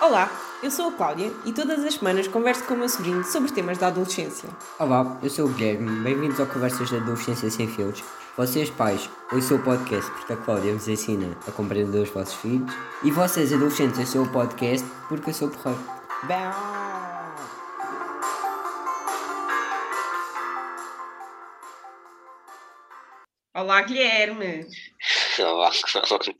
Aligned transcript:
Olá, 0.00 0.30
eu 0.62 0.70
sou 0.70 0.90
a 0.90 0.92
Cláudia 0.92 1.32
e 1.44 1.52
todas 1.52 1.84
as 1.84 1.94
semanas 1.94 2.28
converso 2.28 2.64
com 2.64 2.74
o 2.74 2.76
meu 2.76 2.88
sobrinho 2.88 3.24
sobre 3.24 3.50
temas 3.50 3.78
da 3.78 3.88
adolescência. 3.88 4.48
Olá, 4.78 5.18
eu 5.20 5.28
sou 5.28 5.46
o 5.46 5.52
Guilherme, 5.52 5.90
bem-vindos 6.02 6.38
ao 6.38 6.46
Conversas 6.46 6.88
da 6.88 6.98
Adolescência 6.98 7.50
Sem 7.50 7.66
Filtros. 7.66 8.04
Vocês, 8.36 8.70
pais, 8.70 9.10
ouçam 9.32 9.56
o 9.56 9.62
podcast 9.64 10.08
porque 10.12 10.34
a 10.34 10.36
Cláudia 10.36 10.72
vos 10.72 10.86
ensina 10.86 11.36
a 11.48 11.50
compreender 11.50 11.98
os 11.98 12.10
vossos 12.10 12.34
filhos. 12.34 12.72
E 13.02 13.10
vocês, 13.10 13.52
adolescentes, 13.52 13.98
ouçam 13.98 14.22
o 14.22 14.32
podcast 14.32 14.88
porque 15.08 15.30
eu 15.30 15.34
sou 15.34 15.50
porreiro. 15.50 15.84
Olá, 23.52 23.82
Guilherme! 23.82 24.64
Olá, 25.40 25.72
Cláudia. 25.82 26.34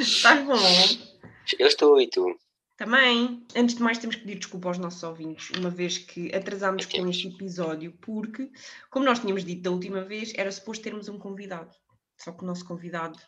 Estás 0.00 0.44
bom? 0.44 1.14
Eu 1.58 1.66
estou 1.66 2.00
e 2.00 2.08
tu? 2.08 2.38
Também. 2.76 3.46
Antes 3.54 3.76
de 3.76 3.82
mais, 3.82 3.98
temos 3.98 4.16
que 4.16 4.22
pedir 4.22 4.38
desculpa 4.38 4.68
aos 4.68 4.78
nossos 4.78 5.02
ouvintes, 5.02 5.50
uma 5.58 5.70
vez 5.70 5.98
que 5.98 6.34
atrasámos 6.34 6.86
com 6.86 7.08
este 7.08 7.28
episódio, 7.28 7.92
porque, 8.00 8.50
como 8.90 9.04
nós 9.04 9.20
tínhamos 9.20 9.44
dito 9.44 9.62
da 9.62 9.70
última 9.70 10.02
vez, 10.02 10.32
era 10.36 10.50
suposto 10.50 10.82
termos 10.82 11.08
um 11.08 11.18
convidado. 11.18 11.74
Só 12.18 12.32
que 12.32 12.42
o 12.42 12.46
nosso 12.46 12.64
convidado 12.64 13.18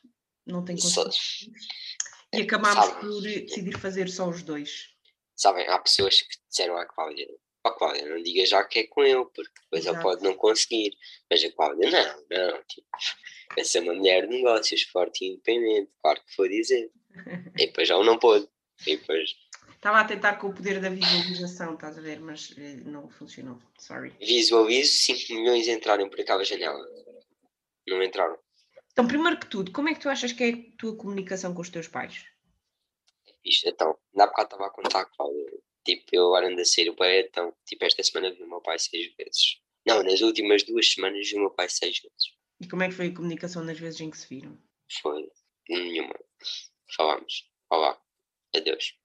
não 0.45 0.65
tem 0.65 0.77
conseguido. 0.77 1.15
E 2.33 2.43
acabámos 2.43 2.87
Sabe. 2.87 3.01
por 3.01 3.27
eh, 3.27 3.41
decidir 3.41 3.79
fazer 3.79 4.09
só 4.09 4.29
os 4.29 4.43
dois. 4.43 4.89
Sabem, 5.35 5.67
há 5.69 5.79
pessoas 5.79 6.23
que 6.23 6.37
disseram 6.49 6.77
à 6.77 6.87
Cláudia: 6.87 7.29
Ó 7.65 7.71
Cláudia, 7.71 8.09
não 8.09 8.23
diga 8.23 8.45
já 8.47 8.65
que 8.65 8.81
é 8.81 8.87
com 8.87 9.05
ele, 9.05 9.25
porque 9.27 9.61
depois 9.63 9.85
ele 9.85 9.91
Exato. 9.91 10.03
pode 10.03 10.23
não 10.23 10.35
conseguir. 10.35 10.97
Mas 11.31 11.45
a 11.45 11.53
Cláudia, 11.53 11.91
não, 11.91 12.25
não. 12.31 12.65
Tipo, 12.65 12.89
essa 13.57 13.79
é 13.79 13.81
uma 13.81 13.95
mulher 13.95 14.27
de 14.27 14.37
negócios 14.37 14.83
forte 14.83 15.25
e 15.25 15.29
independente, 15.33 15.91
claro 16.03 16.21
que 16.21 16.37
vou 16.37 16.49
dizer. 16.49 16.91
E 17.59 17.67
depois 17.67 17.89
já 17.89 18.03
não 18.03 18.19
pôde. 18.19 18.49
E 18.87 18.97
depois 18.97 19.35
Estava 19.77 20.01
a 20.01 20.05
tentar 20.05 20.37
com 20.37 20.49
o 20.49 20.53
poder 20.53 20.81
da 20.81 20.89
visualização, 20.89 21.75
estás 21.75 21.97
a 21.97 22.01
ver, 22.01 22.19
mas 22.19 22.53
eh, 22.59 22.77
não 22.85 23.09
funcionou. 23.09 23.59
Sorry. 23.79 24.11
visualizo 24.19 24.93
5 24.93 25.35
milhões 25.35 25.69
entrarem 25.69 26.09
por 26.09 26.21
aquela 26.21 26.43
janela. 26.45 26.85
Não 27.87 28.03
entraram. 28.03 28.37
Então, 28.91 29.07
primeiro 29.07 29.39
que 29.39 29.47
tudo, 29.47 29.71
como 29.71 29.89
é 29.89 29.95
que 29.95 30.01
tu 30.01 30.09
achas 30.09 30.33
que 30.33 30.43
é 30.43 30.51
a 30.51 30.77
tua 30.77 30.97
comunicação 30.97 31.55
com 31.55 31.61
os 31.61 31.69
teus 31.69 31.87
pais? 31.87 32.25
Isto, 33.45 33.69
então, 33.69 33.97
na 34.13 34.27
bocado 34.27 34.47
estava 34.47 34.67
a 34.67 34.71
contar 34.71 35.05
Cláudia. 35.05 35.53
Tipo, 35.85 36.05
eu 36.13 36.27
agora 36.27 36.49
ando 36.49 36.61
a 36.61 36.65
ser 36.65 36.89
o 36.89 36.97
pai, 36.97 37.21
então, 37.21 37.55
tipo, 37.65 37.85
esta 37.85 38.03
semana 38.03 38.35
vi 38.35 38.43
o 38.43 38.49
meu 38.49 38.61
pai 38.61 38.79
seis 38.79 39.15
vezes. 39.15 39.61
Não, 39.87 40.03
nas 40.03 40.21
últimas 40.21 40.65
duas 40.65 40.91
semanas 40.91 41.29
vi 41.29 41.37
o 41.37 41.41
meu 41.43 41.51
pai 41.51 41.69
seis 41.69 42.01
vezes. 42.01 42.35
E 42.61 42.67
como 42.67 42.83
é 42.83 42.89
que 42.89 42.95
foi 42.95 43.09
a 43.09 43.15
comunicação 43.15 43.63
nas 43.63 43.79
vezes 43.79 44.01
em 44.01 44.11
que 44.11 44.19
se 44.19 44.29
viram? 44.29 44.59
Foi 45.01 45.31
nenhuma. 45.69 46.15
Falámos. 46.95 47.51
Olá. 47.71 48.01
Adeus. 48.55 48.99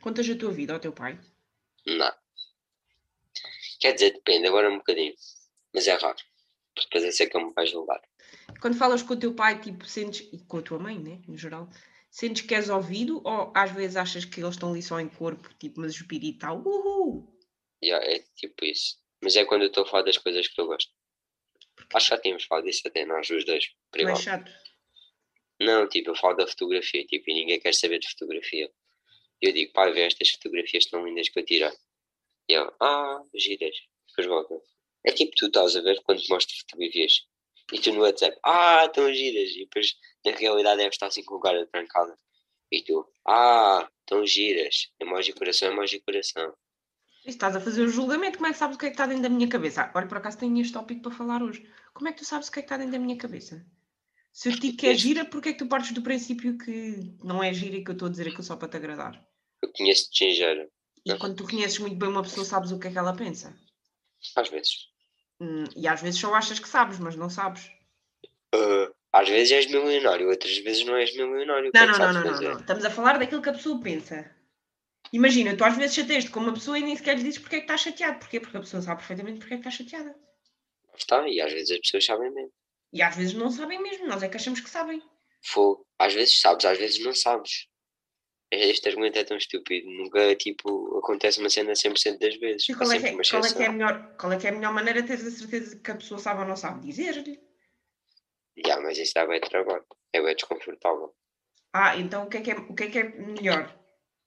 Contas 0.00 0.28
a 0.28 0.36
tua 0.36 0.52
vida 0.52 0.72
ao 0.72 0.80
teu 0.80 0.92
pai? 0.92 1.18
Não. 1.86 2.12
Quer 3.80 3.92
dizer, 3.92 4.12
depende, 4.12 4.46
agora 4.46 4.70
um 4.70 4.78
bocadinho. 4.78 5.14
Mas 5.74 5.86
é 5.86 5.94
raro. 5.94 6.16
Porque 6.74 6.88
depois 6.88 7.04
eu 7.04 7.12
sei 7.12 7.28
que 7.28 7.36
ele 7.36 7.46
me 7.46 7.52
vai 7.52 7.66
julgar. 7.66 8.00
Quando 8.60 8.76
falas 8.76 9.02
com 9.02 9.14
o 9.14 9.18
teu 9.18 9.34
pai, 9.34 9.60
tipo, 9.60 9.84
sentes, 9.86 10.28
e 10.32 10.38
com 10.44 10.58
a 10.58 10.62
tua 10.62 10.78
mãe, 10.78 10.98
né, 10.98 11.20
no 11.26 11.36
geral, 11.36 11.68
sentes 12.10 12.42
que 12.42 12.54
és 12.54 12.70
ouvido 12.70 13.20
ou 13.24 13.52
às 13.54 13.70
vezes 13.72 13.96
achas 13.96 14.24
que 14.24 14.40
eles 14.40 14.54
estão 14.54 14.70
ali 14.70 14.82
só 14.82 14.98
em 14.98 15.08
corpo, 15.08 15.52
tipo, 15.58 15.80
mas 15.80 15.92
o 15.92 15.96
espírito 15.96 16.36
está, 16.36 16.52
uhul! 16.52 17.38
E 17.82 17.92
é 17.92 18.20
tipo 18.34 18.64
isso. 18.64 18.98
Mas 19.22 19.36
é 19.36 19.44
quando 19.44 19.62
eu 19.62 19.68
estou 19.68 19.84
a 19.84 19.86
falar 19.86 20.02
das 20.02 20.18
coisas 20.18 20.48
que 20.48 20.60
eu 20.60 20.66
gosto. 20.66 20.90
Acho 21.94 22.08
que 22.08 22.14
já 22.16 22.20
tínhamos 22.20 22.44
falado 22.44 22.64
disso 22.64 22.82
até 22.86 23.04
nós 23.04 23.28
os 23.30 23.44
dois. 23.44 23.64
Tu 23.64 23.70
és 23.70 23.90
Privado. 23.90 24.20
chato. 24.20 24.52
Não, 25.60 25.88
tipo, 25.88 26.10
eu 26.10 26.16
falo 26.16 26.36
da 26.36 26.46
fotografia, 26.46 27.04
tipo, 27.06 27.30
e 27.30 27.34
ninguém 27.34 27.60
quer 27.60 27.74
saber 27.74 27.98
de 27.98 28.08
fotografia. 28.10 28.70
Eu 29.40 29.52
digo, 29.52 29.72
pai, 29.72 29.92
vê 29.92 30.02
estas 30.02 30.30
fotografias 30.30 30.86
tão 30.86 31.06
lindas 31.06 31.28
que 31.28 31.38
eu 31.38 31.44
tirei. 31.44 31.72
E 32.48 32.54
ele, 32.54 32.70
ah, 32.80 33.22
giras. 33.34 33.76
Depois 34.08 34.26
volta. 34.26 34.54
É 35.04 35.12
tipo, 35.12 35.34
tu 35.36 35.46
estás 35.46 35.76
a 35.76 35.80
ver 35.80 36.02
quando 36.02 36.20
te 36.20 36.30
mostro 36.30 36.56
fotografias. 36.58 37.26
E 37.72 37.80
tu 37.80 37.92
no 37.92 38.02
WhatsApp, 38.02 38.38
ah, 38.44 38.88
tão 38.88 39.12
giras. 39.12 39.50
E 39.50 39.60
depois, 39.60 39.94
na 40.24 40.32
realidade, 40.32 40.78
deve 40.78 40.90
estar 40.90 41.06
assim 41.06 41.24
com 41.24 41.36
o 41.36 41.40
cara 41.40 41.66
trancada. 41.66 42.18
E 42.70 42.82
tu, 42.82 43.06
ah, 43.26 43.88
tão 44.06 44.26
giras. 44.26 44.88
Emoji 45.00 45.32
coração, 45.32 45.72
emoji 45.72 46.00
coração. 46.00 46.54
E 47.24 47.30
se 47.32 47.36
estás 47.36 47.56
a 47.56 47.60
fazer 47.60 47.82
o 47.82 47.88
julgamento, 47.88 48.38
como 48.38 48.46
é 48.46 48.52
que 48.52 48.58
sabes 48.58 48.76
o 48.76 48.78
que 48.78 48.86
é 48.86 48.88
que 48.88 48.94
está 48.94 49.06
dentro 49.06 49.24
da 49.24 49.28
minha 49.28 49.48
cabeça? 49.48 49.90
Olha, 49.94 50.06
por 50.06 50.18
acaso 50.18 50.38
tenho 50.38 50.60
este 50.60 50.72
tópico 50.72 51.02
para 51.02 51.10
falar 51.10 51.42
hoje. 51.42 51.68
Como 51.92 52.08
é 52.08 52.12
que 52.12 52.18
tu 52.18 52.24
sabes 52.24 52.48
o 52.48 52.52
que 52.52 52.60
é 52.60 52.62
que 52.62 52.66
está 52.66 52.76
dentro 52.76 52.92
da 52.92 52.98
minha 53.00 53.18
cabeça? 53.18 53.66
Se 54.36 54.50
eu 54.50 54.52
te 54.52 54.60
digo 54.60 54.76
que 54.76 54.86
é 54.86 54.92
gira, 54.92 55.24
porque 55.24 55.48
é 55.48 55.52
que 55.54 55.60
tu 55.60 55.66
partes 55.66 55.92
do 55.92 56.02
princípio 56.02 56.58
que 56.58 57.10
não 57.24 57.42
é 57.42 57.54
gira 57.54 57.76
e 57.76 57.82
que 57.82 57.90
eu 57.90 57.94
estou 57.94 58.06
a 58.06 58.10
dizer 58.10 58.28
aquilo 58.28 58.42
só 58.42 58.54
para 58.54 58.68
te 58.68 58.76
agradar? 58.76 59.26
Eu 59.62 59.72
conheço 59.72 60.10
de 60.12 60.18
gingeira. 60.18 60.68
E 61.06 61.10
Não. 61.10 61.18
quando 61.18 61.36
tu 61.36 61.44
conheces 61.44 61.78
muito 61.78 61.96
bem 61.96 62.10
uma 62.10 62.22
pessoa, 62.22 62.44
sabes 62.44 62.70
o 62.70 62.78
que 62.78 62.86
é 62.86 62.90
que 62.90 62.98
ela 62.98 63.16
pensa. 63.16 63.58
Às 64.36 64.50
vezes. 64.50 64.88
Hum, 65.40 65.64
e 65.74 65.88
às 65.88 66.02
vezes 66.02 66.20
só 66.20 66.34
achas 66.34 66.58
que 66.58 66.68
sabes, 66.68 66.98
mas 66.98 67.16
não 67.16 67.30
sabes. 67.30 67.66
Ah, 68.54 68.92
às 69.20 69.26
vezes 69.26 69.52
és 69.52 69.66
milionário, 69.68 70.28
outras 70.28 70.58
vezes 70.58 70.84
não 70.84 70.96
és 70.96 71.16
milionário. 71.16 71.70
Não, 71.72 71.80
é 71.80 71.86
não, 71.86 71.98
não, 71.98 72.12
não, 72.12 72.20
não, 72.20 72.30
fazer? 72.32 72.48
não. 72.50 72.60
Estamos 72.60 72.84
a 72.84 72.90
falar 72.90 73.18
daquilo 73.18 73.40
que 73.40 73.48
a 73.48 73.54
pessoa 73.54 73.80
pensa. 73.80 74.30
Imagina, 75.14 75.56
tu 75.56 75.64
às 75.64 75.78
vezes 75.78 75.96
chateias 75.96 76.28
com 76.28 76.40
uma 76.40 76.52
pessoa 76.52 76.78
e 76.78 76.82
nem 76.82 76.94
sequer 76.94 77.16
lhe 77.16 77.24
dizes 77.24 77.38
porque 77.38 77.56
é 77.56 77.58
que 77.60 77.64
estás 77.64 77.80
chateado. 77.80 78.18
Porquê? 78.18 78.38
Porque 78.38 78.58
a 78.58 78.60
pessoa 78.60 78.82
sabe 78.82 78.98
perfeitamente 78.98 79.38
porque 79.38 79.54
é 79.54 79.56
que 79.56 79.66
está 79.66 79.70
chateada. 79.70 80.14
Está, 80.94 81.26
e 81.26 81.40
às 81.40 81.50
vezes 81.50 81.70
as 81.70 81.78
pessoas 81.78 82.04
sabem 82.04 82.30
mesmo. 82.30 82.52
E 82.96 83.02
às 83.02 83.14
vezes 83.14 83.34
não 83.34 83.50
sabem 83.50 83.78
mesmo, 83.82 84.06
nós 84.06 84.22
é 84.22 84.28
que 84.28 84.38
achamos 84.38 84.60
que 84.60 84.70
sabem. 84.70 85.02
Fogo. 85.42 85.86
Às 85.98 86.14
vezes 86.14 86.40
sabes, 86.40 86.64
às 86.64 86.78
vezes 86.78 87.04
não 87.04 87.14
sabes. 87.14 87.68
Este 88.50 88.88
argumento 88.88 89.18
é 89.18 89.24
tão 89.24 89.36
estúpido. 89.36 89.90
Nunca, 89.90 90.34
tipo, 90.36 90.96
acontece 90.96 91.38
uma 91.38 91.50
cena 91.50 91.74
100% 91.74 92.18
das 92.18 92.36
vezes. 92.36 92.66
E 92.70 92.74
qual 92.74 92.90
é, 92.90 92.98
que 92.98 93.06
é, 93.08 93.12
qual, 93.12 93.44
é 93.44 93.52
que 93.52 93.62
é 93.62 93.66
a 93.66 93.72
melhor, 93.72 94.16
qual 94.16 94.32
é 94.32 94.38
que 94.38 94.46
é 94.46 94.50
a 94.50 94.52
melhor 94.54 94.72
maneira 94.72 95.02
de 95.02 95.08
teres 95.08 95.26
a 95.26 95.30
certeza 95.30 95.78
que 95.78 95.90
a 95.90 95.96
pessoa 95.96 96.18
sabe 96.18 96.40
ou 96.40 96.46
não 96.46 96.56
sabe? 96.56 96.86
Dizer-lhe. 96.86 97.38
Já, 98.66 98.80
mas 98.80 98.96
isso 98.96 99.12
dá 99.14 99.26
bem 99.26 99.40
trabalho. 99.40 99.84
É 100.14 100.22
bem 100.22 100.34
desconfortável. 100.34 101.14
Ah, 101.74 101.98
então 101.98 102.24
o 102.24 102.30
que 102.30 102.38
é 102.38 102.40
que 102.40 102.50
é, 102.50 102.54
o 102.54 102.74
que 102.74 102.84
é, 102.84 102.90
que 102.90 102.98
é 102.98 103.04
melhor? 103.04 103.78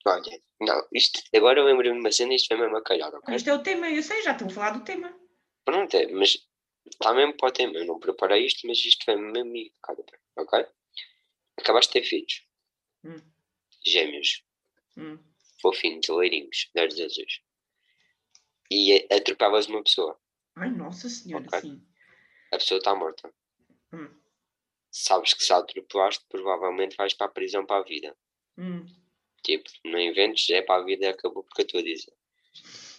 Olha, 0.06 0.40
não, 0.62 0.88
isto, 0.94 1.24
agora 1.36 1.59
eu 1.59 1.66
lembro-me 1.66 1.96
de 1.96 2.00
uma 2.00 2.12
cena 2.12 2.34
e 2.34 2.36
isto 2.36 2.50
foi 2.50 2.57
mesmo 2.57 2.78
a 2.78 2.84
calhar, 2.84 3.12
ok? 3.16 3.34
Este 3.34 3.50
é 3.50 3.53
o 3.56 3.63
tema, 3.63 3.90
eu 3.90 4.03
sei, 4.03 4.22
já 4.22 4.34
estou 4.34 4.47
a 4.47 4.51
falar 4.51 4.72
do 4.78 4.84
tema. 4.84 5.12
Pronto, 5.66 5.97
é, 5.97 6.07
mas 6.12 6.38
está 6.86 7.14
mesmo 7.14 7.36
para 7.38 7.50
o 7.50 7.52
tema. 7.52 7.74
Eu 7.78 7.86
não 7.86 8.00
preparei 8.00 8.46
isto, 8.46 8.66
mas 8.68 8.78
isto 8.80 9.06
foi 9.06 9.16
mesmo 9.16 9.56
e 9.56 9.74
ok? 10.38 10.66
Acabaste 11.58 11.94
de 11.94 12.02
ter 12.02 12.08
filhos. 12.08 12.48
Hum. 13.04 13.22
Gêmeos. 13.86 14.44
Hum. 14.98 15.20
Fofinhos, 15.62 16.08
loirinhos, 16.08 16.70
de 16.74 16.82
olhos 16.82 17.00
azuis. 17.00 17.42
E 18.72 19.08
atropelas 19.12 19.68
uma 19.68 19.84
pessoa. 19.84 20.20
Ai, 20.56 20.70
nossa 20.70 21.10
senhora, 21.10 21.46
Ok. 21.48 21.62
sim. 21.62 21.86
A 22.52 22.58
pessoa 22.58 22.78
está 22.78 22.96
morta. 22.96 23.34
Hum. 23.94 24.10
Sabes 24.92 25.34
que 25.34 25.44
se 25.44 25.54
atropelaste, 25.54 26.26
provavelmente 26.30 26.96
vais 26.96 27.14
para 27.14 27.28
a 27.28 27.32
prisão 27.32 27.66
para 27.66 27.82
a 27.82 27.84
vida. 27.84 28.16
Hum. 28.58 28.86
Tipo, 29.44 29.70
não 29.86 30.00
inventes, 30.00 30.50
é 30.50 30.62
para 30.62 30.82
a 30.82 30.86
vida, 30.86 31.10
acabou 31.10 31.44
porque 31.44 31.62
eu 31.62 31.66
estou 31.66 31.80
a 31.80 31.84
dizer. 31.84 32.14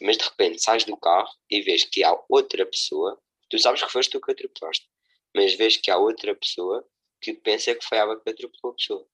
Mas 0.01 0.17
de 0.17 0.25
repente 0.25 0.63
sais 0.63 0.85
do 0.85 0.97
carro 0.97 1.31
e 1.51 1.61
vês 1.61 1.85
que 1.85 2.03
há 2.03 2.17
outra 2.29 2.65
pessoa, 2.65 3.21
tu 3.51 3.59
sabes 3.59 3.83
que 3.83 3.91
foste 3.93 4.11
tu 4.11 4.21
que 4.21 4.31
atropelaste, 4.33 4.89
mas 5.35 5.55
vês 5.55 5.77
que 5.77 5.91
há 5.91 5.99
outra 5.99 6.35
pessoa 6.35 6.87
que 7.21 7.35
pensa 7.35 7.75
que 7.75 7.85
foi 7.85 7.99
ela 7.99 8.19
que 8.19 8.31
atropelou 8.31 8.73
a 8.73 8.75
pessoa. 8.77 9.07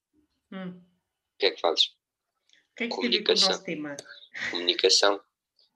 Hum. 0.52 0.80
O 1.34 1.38
que 1.38 1.46
é 1.46 1.50
que 1.50 1.60
fazes? 1.60 1.86
O 1.86 2.76
que 2.76 2.84
é 2.84 2.88
que 2.88 2.88
tem 2.88 2.88
Comunicação. 2.90 3.64
Comunicação. 4.50 5.20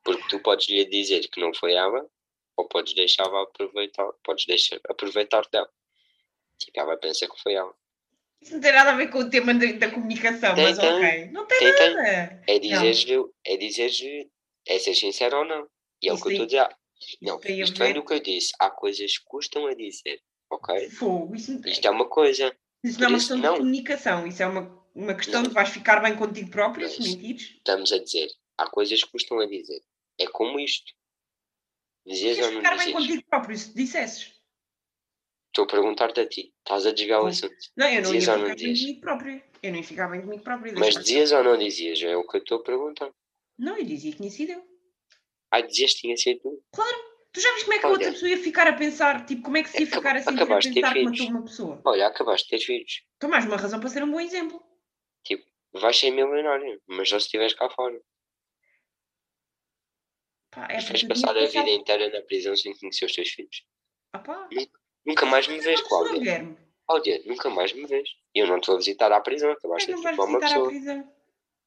Porque 0.04 0.22
tu 0.28 0.38
podes 0.41 0.69
lhe 0.69 0.84
dizer 0.87 1.26
que 1.28 1.41
não 1.41 1.53
foi 1.53 1.72
ela, 1.75 2.09
ou 2.56 2.66
podes 2.69 2.94
deixá-la 2.94 3.43
aproveitar, 3.43 4.10
podes 4.25 4.47
deixar 4.47 4.81
aproveitar 4.88 5.42
dela. 5.50 5.69
Tipo, 6.59 6.81
ela 6.81 6.97
pensa 6.97 7.27
que 7.28 7.41
foi 7.42 7.54
ela. 7.54 7.75
Isso 8.41 8.54
não 8.54 8.60
tem 8.60 8.72
nada 8.72 8.92
a 8.92 8.97
ver 8.97 9.09
com 9.10 9.19
o 9.19 9.28
tema 9.28 9.53
da, 9.53 9.66
da 9.72 9.91
comunicação, 9.91 10.54
Tem, 10.54 10.65
mas 10.65 10.78
tem. 10.78 10.91
ok. 10.95 11.27
Não 11.33 11.47
tem 11.47 11.59
Tem, 11.59 11.74
tem. 11.77 11.95
nada. 11.95 12.42
É 12.47 12.59
dizer-lhe, 12.59 13.30
é 13.45 13.57
dizer-lhe, 13.59 14.30
é 14.66 14.78
ser 14.78 14.95
sincero 14.95 15.39
ou 15.41 15.45
não. 15.45 15.68
E 16.03 16.09
é 16.09 16.12
o 16.12 16.16
que 16.16 16.22
eu 16.22 16.24
tem- 16.36 16.42
estou 16.45 16.60
a 16.62 16.65
dizer. 16.68 16.77
Não, 17.22 17.38
tem 17.38 17.60
isto 17.60 17.78
ver- 17.78 17.94
do 17.94 18.04
que 18.04 18.14
eu 18.14 18.20
disse. 18.20 18.52
Há 18.58 18.70
coisas 18.70 19.18
que 19.18 19.24
custam 19.24 19.66
a 19.66 19.74
dizer, 19.74 20.20
ok? 20.50 20.91
Fogo, 20.91 21.34
isso 21.34 21.60
Isto 21.66 21.86
é 21.86 21.91
uma 21.91 22.08
coisa. 22.08 22.54
isso 22.84 22.98
não 23.00 23.06
é 23.06 23.08
uma 23.10 23.18
questão 23.18 23.36
de 23.36 23.42
não. 23.42 23.56
comunicação, 23.58 24.26
isso 24.26 24.42
é 24.42 24.47
uma, 24.47 24.84
uma 24.94 25.14
questão 25.14 25.42
Não. 25.42 25.48
de 25.48 25.54
vais 25.54 25.68
ficar 25.70 26.00
bem 26.00 26.16
contigo 26.16 26.50
próprio 26.50 26.88
se 26.88 27.02
mentires. 27.02 27.42
Estamos 27.56 27.92
a 27.92 27.98
dizer. 27.98 28.28
Há 28.58 28.68
coisas 28.70 29.02
que 29.02 29.10
custam 29.10 29.41
a 29.41 29.47
dizer. 29.47 29.80
É 30.18 30.26
como 30.26 30.58
isto. 30.60 30.92
Dizes 32.06 32.38
ou 32.44 32.50
não 32.52 32.58
ficar 32.60 32.70
bem 32.76 32.86
dizes? 32.86 32.92
contigo 32.92 33.24
próprio 33.28 33.56
se 33.56 33.74
dissesses. 33.74 34.32
Estou 35.48 35.64
a 35.64 35.68
perguntar-te 35.68 36.20
a 36.20 36.28
ti. 36.28 36.54
Estás 36.58 36.86
a 36.86 36.92
desviar 36.92 37.22
o 37.22 37.26
assunto. 37.26 37.54
Não, 37.76 37.86
eu 37.88 38.02
não 38.02 38.12
Dizias 38.12 38.26
ia 38.26 38.32
ou 38.32 38.38
não 38.38 38.44
ficar 38.47 38.56
bem 38.64 38.74
comigo 38.76 39.00
próprio. 39.00 39.42
Eu 39.62 39.70
não 39.72 39.78
ia 39.78 39.84
ficar 39.84 40.08
bem 40.08 40.20
comigo 40.22 40.42
próprio. 40.42 40.78
Mas 40.78 40.94
dizias 40.94 41.32
ou 41.32 41.42
não 41.44 41.56
dizias? 41.58 42.02
É 42.02 42.16
o 42.16 42.26
que 42.26 42.36
eu 42.36 42.41
estou 42.41 42.58
a 42.58 42.62
perguntar. 42.62 43.10
Não, 43.58 43.76
eu 43.76 43.84
dizia 43.84 44.12
que 44.12 44.18
tinha 44.18 44.30
sido 44.30 44.52
eu. 44.52 44.70
Ah, 45.50 45.60
dizias 45.60 45.94
que 45.94 46.00
tinha 46.02 46.16
sido 46.16 46.41
tu? 46.41 46.64
Tu 47.32 47.41
já 47.41 47.52
viste 47.52 47.64
como 47.64 47.74
é 47.74 47.78
que 47.78 47.86
a 47.86 47.88
outra 47.91 48.04
Olha. 48.06 48.12
pessoa 48.12 48.28
ia 48.30 48.38
ficar 48.38 48.66
a 48.66 48.72
pensar? 48.72 49.24
Tipo, 49.24 49.42
como 49.42 49.56
é 49.56 49.62
que 49.62 49.68
se 49.68 49.78
ia 49.82 49.86
Acab- 49.86 49.98
ficar 49.98 50.16
a 50.16 50.20
sentir 50.20 50.42
a 50.42 50.47
pensar 50.47 50.92
que 50.92 51.02
matou 51.04 51.12
filhos. 51.16 51.20
uma 51.30 51.42
pessoa? 51.42 51.82
Olha, 51.84 52.06
acabaste 52.08 52.48
de 52.48 52.58
ter 52.58 52.64
filhos. 52.64 53.02
Então 53.16 53.30
mais 53.30 53.44
uma 53.47 53.56
razão 53.56 53.78
para 53.78 53.88
ser 53.88 54.02
um 54.02 54.10
bom 54.10 54.20
exemplo. 54.20 54.60
Tipo, 55.24 55.44
vais 55.74 55.97
ser 55.97 56.10
milionário, 56.10 56.80
mas 56.88 57.08
só 57.08 57.18
se 57.20 57.26
estiveres 57.26 57.54
cá 57.54 57.70
fora. 57.70 58.00
Pá, 60.50 60.66
é 60.70 60.78
eu 60.78 61.08
passar 61.08 61.36
a 61.36 61.47
vida 61.47 61.70
inteira 61.70 62.10
na 62.10 62.20
prisão 62.26 62.56
sem 62.56 62.76
conhecer 62.76 63.04
os 63.04 63.12
teus 63.12 63.28
filhos. 63.28 63.64
Ah, 64.12 64.18
pá. 64.18 64.48
Nunca 65.06 65.24
mais 65.26 65.47
me 65.47 65.60
vês, 65.60 65.80
Cláudia. 65.82 66.56
Cláudia, 66.86 67.22
nunca 67.26 67.48
mais 67.50 67.72
me 67.72 67.86
vês. 67.86 68.08
E 68.34 68.41
eu 68.41 68.48
não 68.48 68.60
te 68.60 68.66
vou 68.66 68.76
visitar 68.76 69.12
à 69.12 69.20
prisão, 69.20 69.52
acabaste 69.52 69.86
de 69.86 69.92
atropelar 69.94 70.28
uma 70.28 70.41
pessoa. 70.41 70.72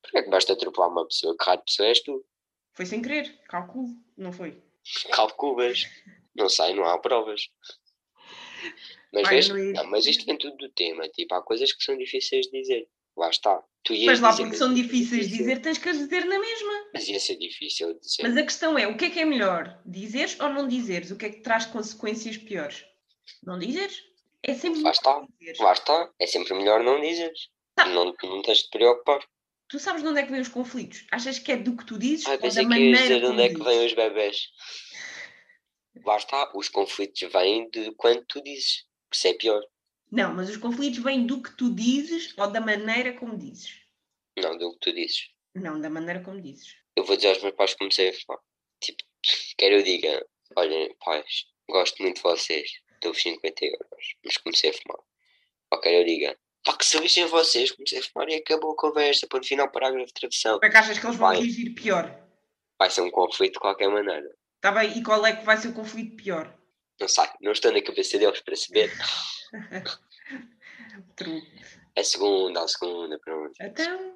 Porquê 0.01 0.17
é 0.17 0.23
que 0.23 0.29
basta 0.29 0.51
atropelar 0.53 0.89
uma 0.89 1.07
pessoa? 1.07 1.35
Que 1.37 1.45
raio 1.45 1.59
de 1.59 1.63
pessoa 1.65 1.87
és 1.87 2.03
tu? 2.03 2.25
Foi 2.73 2.85
sem 2.85 3.01
querer, 3.01 3.39
calculo, 3.47 3.89
não 4.17 4.31
foi? 4.31 4.61
Calculas. 5.11 5.85
Não 6.35 6.49
sei, 6.49 6.73
não 6.73 6.85
há 6.85 6.97
provas. 6.97 7.49
Mas 9.13 9.23
Olha, 9.23 9.29
vês, 9.29 9.49
não 9.49 9.57
não, 9.57 9.89
mas 9.91 10.05
isto 10.05 10.25
vem 10.25 10.37
tudo 10.37 10.57
do 10.57 10.69
tema. 10.69 11.07
Tipo, 11.09 11.35
há 11.35 11.41
coisas 11.41 11.71
que 11.71 11.83
são 11.83 11.97
difíceis 11.97 12.47
de 12.47 12.59
dizer. 12.59 12.89
Lá 13.15 13.29
está. 13.29 13.63
Tu 13.83 13.93
Mas 14.05 14.19
lá 14.19 14.35
porque 14.35 14.55
são 14.55 14.69
ser 14.69 14.81
difíceis 14.81 15.29
de 15.29 15.37
dizer, 15.37 15.61
tens 15.61 15.77
que 15.77 15.89
as 15.89 15.97
dizer 15.97 16.25
na 16.25 16.39
mesma. 16.39 16.89
Mas 16.93 17.07
ia 17.07 17.19
ser 17.19 17.35
difícil 17.35 17.93
de 17.93 17.99
dizer. 17.99 18.23
Mas 18.23 18.37
a 18.37 18.43
questão 18.43 18.77
é, 18.77 18.87
o 18.87 18.97
que 18.97 19.05
é 19.05 19.09
que 19.11 19.19
é 19.19 19.25
melhor? 19.25 19.79
Dizeres 19.85 20.39
ou 20.39 20.49
não 20.49 20.67
dizeres? 20.67 21.11
O 21.11 21.17
que 21.17 21.25
é 21.25 21.29
que 21.29 21.41
traz 21.41 21.65
consequências 21.65 22.37
piores? 22.37 22.83
Não 23.43 23.59
dizeres? 23.59 24.01
É 24.41 24.55
sempre 24.55 24.81
Lá 24.81 24.91
está. 24.91 25.11
melhor 25.11 25.27
dizeres. 25.39 25.59
Lá 25.59 25.73
está. 25.73 26.11
É 26.17 26.25
sempre 26.25 26.53
melhor 26.55 26.83
não 26.83 26.99
dizeres. 26.99 27.49
Tá. 27.75 27.85
Não, 27.85 28.05
não 28.05 28.41
tens 28.41 28.59
de 28.59 28.63
te 28.63 28.69
preocupar. 28.71 29.23
Tu 29.67 29.79
sabes 29.79 30.01
de 30.03 30.07
onde 30.07 30.19
é 30.19 30.23
que 30.23 30.31
vêm 30.31 30.41
os 30.41 30.49
conflitos? 30.49 31.05
Achas 31.11 31.39
que 31.39 31.51
é 31.51 31.57
do 31.57 31.75
que 31.75 31.85
tu 31.85 31.97
dizes 31.97 32.25
Ah, 32.25 32.31
ou 32.31 32.37
da 32.37 32.41
pensei 32.43 32.63
que 32.63 32.69
maneira 32.69 33.01
dizer 33.01 33.19
de 33.19 33.25
onde 33.25 33.41
é 33.41 33.49
que 33.49 33.63
vêm 33.63 33.85
os 33.85 33.93
bebés. 33.93 34.49
Lá 36.05 36.17
está. 36.17 36.51
Os 36.55 36.69
conflitos 36.69 37.21
vêm 37.31 37.69
de 37.69 37.91
quando 37.95 38.23
tu 38.25 38.41
dizes. 38.43 38.85
Que 39.09 39.17
isso 39.17 39.27
é 39.27 39.33
pior. 39.33 39.61
Não, 40.11 40.33
mas 40.33 40.49
os 40.49 40.57
conflitos 40.57 40.99
vêm 41.03 41.25
do 41.25 41.41
que 41.41 41.55
tu 41.55 41.73
dizes 41.73 42.33
ou 42.37 42.47
da 42.47 42.61
maneira 42.61 43.13
como 43.13 43.37
dizes? 43.37 43.79
Não, 44.37 44.57
do 44.57 44.73
que 44.73 44.79
tu 44.79 44.93
dizes. 44.93 45.29
Não, 45.55 45.79
da 45.79 45.89
maneira 45.89 46.21
como 46.21 46.41
dizes. 46.41 46.75
Eu 46.95 47.03
vou 47.03 47.15
dizer 47.15 47.29
aos 47.29 47.41
meus 47.41 47.55
pais 47.55 47.71
que 47.73 47.79
comecei 47.79 48.09
a 48.09 48.13
falar. 48.13 48.39
Tipo, 48.79 49.03
quero 49.57 49.75
eu 49.75 49.83
diga, 49.83 50.25
olhem, 50.55 50.95
pais, 51.03 51.45
gosto 51.69 52.01
muito 52.01 52.17
de 52.17 52.21
vocês, 52.21 52.71
dou-vos 53.01 53.21
50 53.21 53.65
euros, 53.65 54.15
mas 54.23 54.37
comecei 54.37 54.69
a 54.69 54.73
fumar. 54.73 54.99
Ou 55.71 55.79
quero 55.79 55.95
eu 55.97 56.05
diga, 56.05 56.37
pá, 56.63 56.77
que 56.77 56.85
se 56.85 56.97
lixem 56.99 57.25
vocês, 57.27 57.71
comecei 57.71 57.99
a 57.99 58.03
fumar 58.03 58.29
e 58.29 58.35
acabou 58.35 58.71
a 58.71 58.75
conversa, 58.75 59.27
ponto 59.27 59.47
final, 59.47 59.69
parágrafo 59.69 60.07
de 60.07 60.13
tradução. 60.13 60.53
Como 60.59 60.65
é 60.65 60.69
que 60.69 60.77
achas 60.77 60.97
que 60.97 61.05
eles 61.05 61.17
vão 61.17 61.27
Vai. 61.29 61.37
reagir 61.39 61.73
pior? 61.73 62.19
Vai 62.79 62.89
ser 62.89 63.01
um 63.01 63.11
conflito 63.11 63.53
de 63.53 63.59
qualquer 63.59 63.89
maneira. 63.89 64.29
Está 64.55 64.71
bem? 64.71 64.97
E 64.97 65.03
qual 65.03 65.25
é 65.25 65.35
que 65.35 65.45
vai 65.45 65.57
ser 65.57 65.69
o 65.69 65.73
conflito 65.73 66.15
pior? 66.15 66.53
Não 66.99 67.07
sei, 67.07 67.25
não 67.41 67.51
estou 67.51 67.71
na 67.71 67.81
cabeça 67.81 68.17
deles 68.17 68.39
para 68.41 68.55
saber. 68.55 68.91
A 71.95 72.03
segunda, 72.03 72.63
a 72.63 72.67
segunda, 72.67 73.19
pronto. 73.19 73.53
Então, 73.61 74.15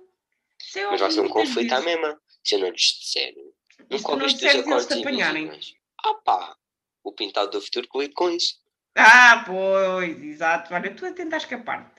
isso 0.60 0.80
é 0.80 0.90
Mas 0.90 1.00
vai 1.00 1.12
ser 1.12 1.22
um 1.22 1.30
conflito 1.30 1.72
à 1.74 1.82
mesma. 1.82 2.20
Se 2.44 2.56
eu 2.56 2.60
não 2.60 2.70
lhes 2.70 2.82
disser, 2.82 3.34
se 3.34 4.04
não 4.04 4.12
ouviste 4.12 4.26
os 4.26 4.34
disseres, 4.34 4.56
eles 4.56 4.68
acordes 4.68 4.88
te 4.88 5.00
apanharem? 5.00 5.60
Ah 6.06 6.14
pá, 6.16 6.56
o 7.04 7.12
pintado 7.12 7.52
do 7.52 7.62
futuro 7.62 7.88
que 7.88 8.00
lide 8.00 8.14
com 8.14 8.30
isso. 8.30 8.60
Ah, 8.96 9.44
pois, 9.46 10.22
exato. 10.24 10.74
Olha, 10.74 10.94
tu 10.96 11.06
a 11.06 11.12
tentar 11.12 11.38
escapar-te. 11.38 11.97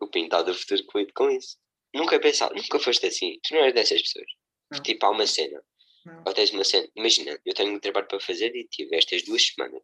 O 0.00 0.08
pintado 0.08 0.52
do 0.52 0.58
futuro 0.58 0.82
que 0.86 0.98
lide 0.98 1.12
com 1.12 1.30
isso. 1.30 1.56
Nunca 1.94 2.18
pensava, 2.20 2.54
nunca 2.54 2.78
foste 2.78 3.06
assim. 3.06 3.38
Tu 3.42 3.54
não 3.54 3.64
és 3.64 3.72
dessas 3.74 4.02
pessoas. 4.02 4.26
Não. 4.70 4.82
Tipo, 4.82 5.06
há 5.06 5.10
uma 5.10 5.26
cena. 5.26 5.62
Não. 6.04 6.22
Ou 6.26 6.32
tens 6.34 6.50
uma 6.50 6.64
cena. 6.64 6.88
Imagina, 6.94 7.38
eu 7.44 7.54
tenho 7.54 7.72
um 7.74 7.78
trabalho 7.80 8.06
para 8.06 8.20
fazer 8.20 8.54
e 8.54 8.66
tive 8.68 8.96
estas 8.96 9.22
duas 9.22 9.42
semanas. 9.46 9.82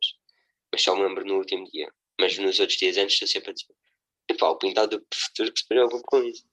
Mas 0.72 0.82
só 0.82 0.94
me 0.94 1.02
lembro 1.02 1.24
no 1.24 1.36
último 1.38 1.64
dia. 1.70 1.90
Mas 2.20 2.36
nos 2.38 2.58
outros 2.60 2.78
dias 2.78 2.96
antes 2.96 3.14
estou 3.14 3.28
sempre 3.28 3.50
a 3.50 3.54
dizer. 3.54 3.74
Epá, 4.28 4.48
o 4.48 4.56
pintado 4.56 4.98
do 4.98 5.06
futuro 5.14 5.52
que 5.52 5.60
se 5.60 5.66
preocupe 5.66 6.04
com 6.06 6.22
isso. 6.22 6.44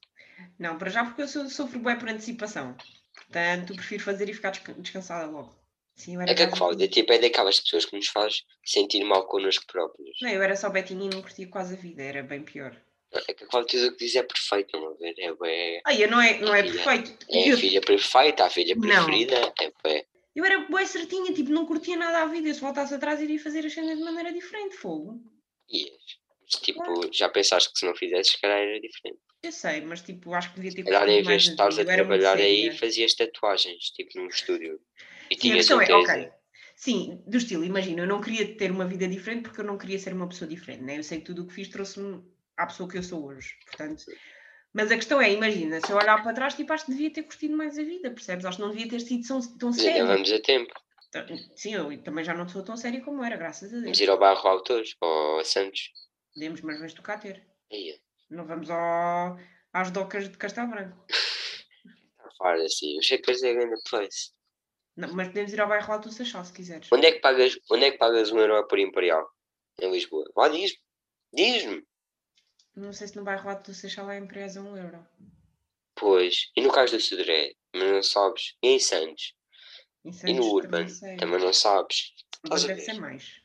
Não, 0.58 0.78
para 0.78 0.90
já 0.90 1.04
porque 1.04 1.22
eu 1.22 1.28
sou- 1.28 1.48
sofro 1.48 1.78
bem 1.80 1.98
por 1.98 2.08
antecipação. 2.08 2.76
Portanto, 3.14 3.74
prefiro 3.74 4.02
fazer 4.02 4.28
e 4.28 4.34
ficar 4.34 4.50
desca- 4.50 4.74
descansada 4.74 5.30
logo. 5.30 5.54
Sim, 5.94 6.16
É 6.22 6.34
que 6.34 6.42
a 6.42 6.46
gajo- 6.46 6.56
Cláudia, 6.56 6.88
tipo, 6.88 7.12
é 7.12 7.18
daquelas 7.18 7.60
pessoas 7.60 7.84
que 7.84 7.94
nos 7.94 8.08
faz 8.08 8.42
sentir 8.64 9.04
mal 9.04 9.26
connosco 9.26 9.66
próprios. 9.66 10.16
Não, 10.22 10.30
eu 10.30 10.42
era 10.42 10.56
só 10.56 10.70
betinha 10.70 11.04
e 11.06 11.10
não 11.14 11.20
curtia 11.20 11.46
quase 11.48 11.74
a 11.74 11.76
vida, 11.76 12.02
era 12.02 12.22
bem 12.22 12.42
pior. 12.42 12.74
É 13.12 13.34
que 13.34 13.44
a 13.44 13.46
tudo 13.48 13.86
o 13.88 13.90
que 13.92 14.04
diz 14.04 14.14
é 14.14 14.22
perfeito, 14.22 14.78
não 14.78 14.96
é? 15.00 15.10
É, 15.18 15.76
é, 15.76 15.82
Ah, 15.84 16.06
não 16.08 16.20
é, 16.20 16.38
não 16.38 16.54
é 16.54 16.62
Filha. 16.62 16.84
perfeito. 16.84 17.26
é 17.28 17.50
eu, 17.50 17.54
a 17.54 17.58
filha 17.58 17.80
perfeita, 17.80 18.44
a 18.44 18.50
filha 18.50 18.74
Não. 18.76 18.82
preferida. 18.82 19.52
É, 19.60 19.72
é, 19.88 20.06
eu 20.34 20.44
era 20.44 20.60
bem 20.60 20.86
certinha, 20.86 21.32
tipo, 21.32 21.50
não 21.50 21.66
curtia 21.66 21.96
nada 21.96 22.22
a 22.22 22.26
vida. 22.26 22.52
Se 22.54 22.60
voltasse 22.60 22.94
atrás 22.94 23.20
iria 23.20 23.40
fazer 23.40 23.66
as 23.66 23.72
cenas 23.72 23.98
de 23.98 24.04
maneira 24.04 24.32
diferente, 24.32 24.76
fogo. 24.76 25.20
ias. 25.68 26.20
Mas, 26.42 26.60
tipo, 26.62 27.12
já 27.12 27.28
pensaste 27.28 27.72
que 27.72 27.78
se 27.78 27.86
não 27.86 27.94
fizesses, 27.94 28.32
se 28.32 28.40
calhar 28.40 28.58
era 28.58 28.80
diferente. 28.80 29.20
Eu 29.42 29.52
sei, 29.52 29.80
mas 29.80 30.02
tipo, 30.02 30.34
acho 30.34 30.50
que 30.50 30.56
devia 30.56 30.70
ter 30.70 30.82
Se 30.82 30.84
calhar 30.84 31.08
em 31.08 31.22
vez 31.22 31.42
de 31.44 31.50
estares 31.50 31.78
a 31.78 31.84
trabalhar 31.84 32.36
aí, 32.36 32.64
séria. 32.64 32.78
fazias 32.78 33.14
tatuagens, 33.14 33.90
tipo 33.90 34.18
num 34.18 34.26
estúdio. 34.28 34.80
E 35.30 35.34
Sim, 35.34 35.40
tinhas 35.40 35.70
um 35.70 35.80
é, 35.80 35.94
ok. 35.94 36.32
Sim, 36.76 37.22
do 37.26 37.36
estilo, 37.36 37.64
imagina, 37.64 38.02
eu 38.02 38.06
não 38.06 38.20
queria 38.20 38.56
ter 38.56 38.70
uma 38.70 38.86
vida 38.86 39.06
diferente 39.06 39.42
porque 39.42 39.60
eu 39.60 39.64
não 39.64 39.78
queria 39.78 39.98
ser 39.98 40.12
uma 40.12 40.28
pessoa 40.28 40.48
diferente, 40.48 40.82
né? 40.82 40.98
Eu 40.98 41.02
sei 41.02 41.18
que 41.18 41.26
tudo 41.26 41.42
o 41.42 41.46
que 41.46 41.54
fiz 41.54 41.68
trouxe-me 41.68 42.22
à 42.62 42.66
pessoa 42.66 42.88
que 42.88 42.98
eu 42.98 43.02
sou 43.02 43.24
hoje, 43.26 43.54
portanto. 43.66 44.04
Mas 44.72 44.90
a 44.92 44.96
questão 44.96 45.20
é, 45.20 45.32
imagina, 45.32 45.80
se 45.80 45.90
eu 45.90 45.96
olhar 45.96 46.22
para 46.22 46.32
trás, 46.32 46.54
tipo, 46.54 46.72
acho 46.72 46.86
que 46.86 46.92
devia 46.92 47.12
ter 47.12 47.24
curtido 47.24 47.56
mais 47.56 47.76
a 47.78 47.82
vida, 47.82 48.10
percebes? 48.10 48.44
Acho 48.44 48.58
que 48.58 48.62
não 48.62 48.70
devia 48.70 48.88
ter 48.88 49.00
sido 49.00 49.26
tão, 49.26 49.40
tão 49.58 49.70
Mas 49.70 49.78
ainda 49.80 49.92
sério. 49.92 50.06
vamos 50.06 50.32
a 50.32 50.40
tempo. 50.40 50.72
Sim, 51.56 51.74
eu 51.74 52.02
também 52.04 52.24
já 52.24 52.34
não 52.34 52.48
sou 52.48 52.62
tão 52.62 52.76
séria 52.76 53.00
como 53.00 53.24
era, 53.24 53.36
graças 53.36 53.68
a 53.68 53.72
Deus. 53.72 53.82
Vamos 53.82 54.00
ir 54.00 54.10
ao 54.10 54.18
bairro 54.18 54.46
Autores, 54.48 54.94
ou 55.00 55.40
a 55.40 55.44
Santos. 55.44 55.90
Podemos, 56.32 56.60
mas 56.60 56.76
vamos 56.76 56.94
tocar 56.94 57.18
ter. 57.18 57.44
Não 58.30 58.46
vamos 58.46 58.70
ao, 58.70 59.36
às 59.72 59.90
docas 59.90 60.28
de 60.28 60.38
Castelo 60.38 60.68
Branco. 60.68 61.04
está 61.08 62.28
a 62.28 62.30
falar 62.38 62.64
assim. 62.64 62.96
Que 63.00 63.30
és 63.30 63.42
a 63.42 63.52
grande 63.52 63.82
place. 63.90 64.30
Não, 64.96 65.12
mas 65.12 65.28
podemos 65.28 65.52
ir 65.52 65.60
ao 65.60 65.68
bairro 65.68 65.92
Alto 65.92 66.08
do 66.08 66.14
Seixal, 66.14 66.44
se 66.44 66.52
quiseres. 66.52 66.88
Onde 66.92 67.06
é 67.06 67.12
que 67.12 67.20
pagas, 67.20 67.58
onde 67.70 67.86
é 67.86 67.90
que 67.90 67.98
pagas 67.98 68.30
um 68.30 68.38
euro 68.38 68.66
por 68.68 68.78
Imperial? 68.78 69.28
Em 69.80 69.90
Lisboa. 69.90 70.30
Lá 70.36 70.48
diz-me. 70.48 70.78
Diz-me. 71.32 71.82
Não 72.80 72.92
sei 72.94 73.08
se 73.08 73.16
no 73.16 73.22
bairro 73.24 73.48
Alto 73.50 73.70
do 73.70 73.74
Seixal 73.74 74.10
é 74.10 74.18
empresa 74.18 74.60
1 74.62 74.76
euro. 74.76 75.06
Pois. 75.94 76.50
E 76.56 76.62
no 76.62 76.72
caso 76.72 76.96
do 76.96 77.00
Sodré? 77.02 77.52
Mas 77.74 77.82
não 77.92 78.02
sabes. 78.02 78.56
E 78.62 78.68
em 78.68 78.78
Santos? 78.78 79.34
Em 80.02 80.10
E 80.10 80.32
no 80.32 80.42
também 80.42 80.54
Urban? 80.54 80.88
sei. 80.88 81.16
Também 81.18 81.40
não 81.40 81.52
sabes. 81.52 82.14
Mas 82.48 82.64
a 82.64 82.68
deve 82.68 82.80
ser 82.80 82.94
mais. 82.94 83.42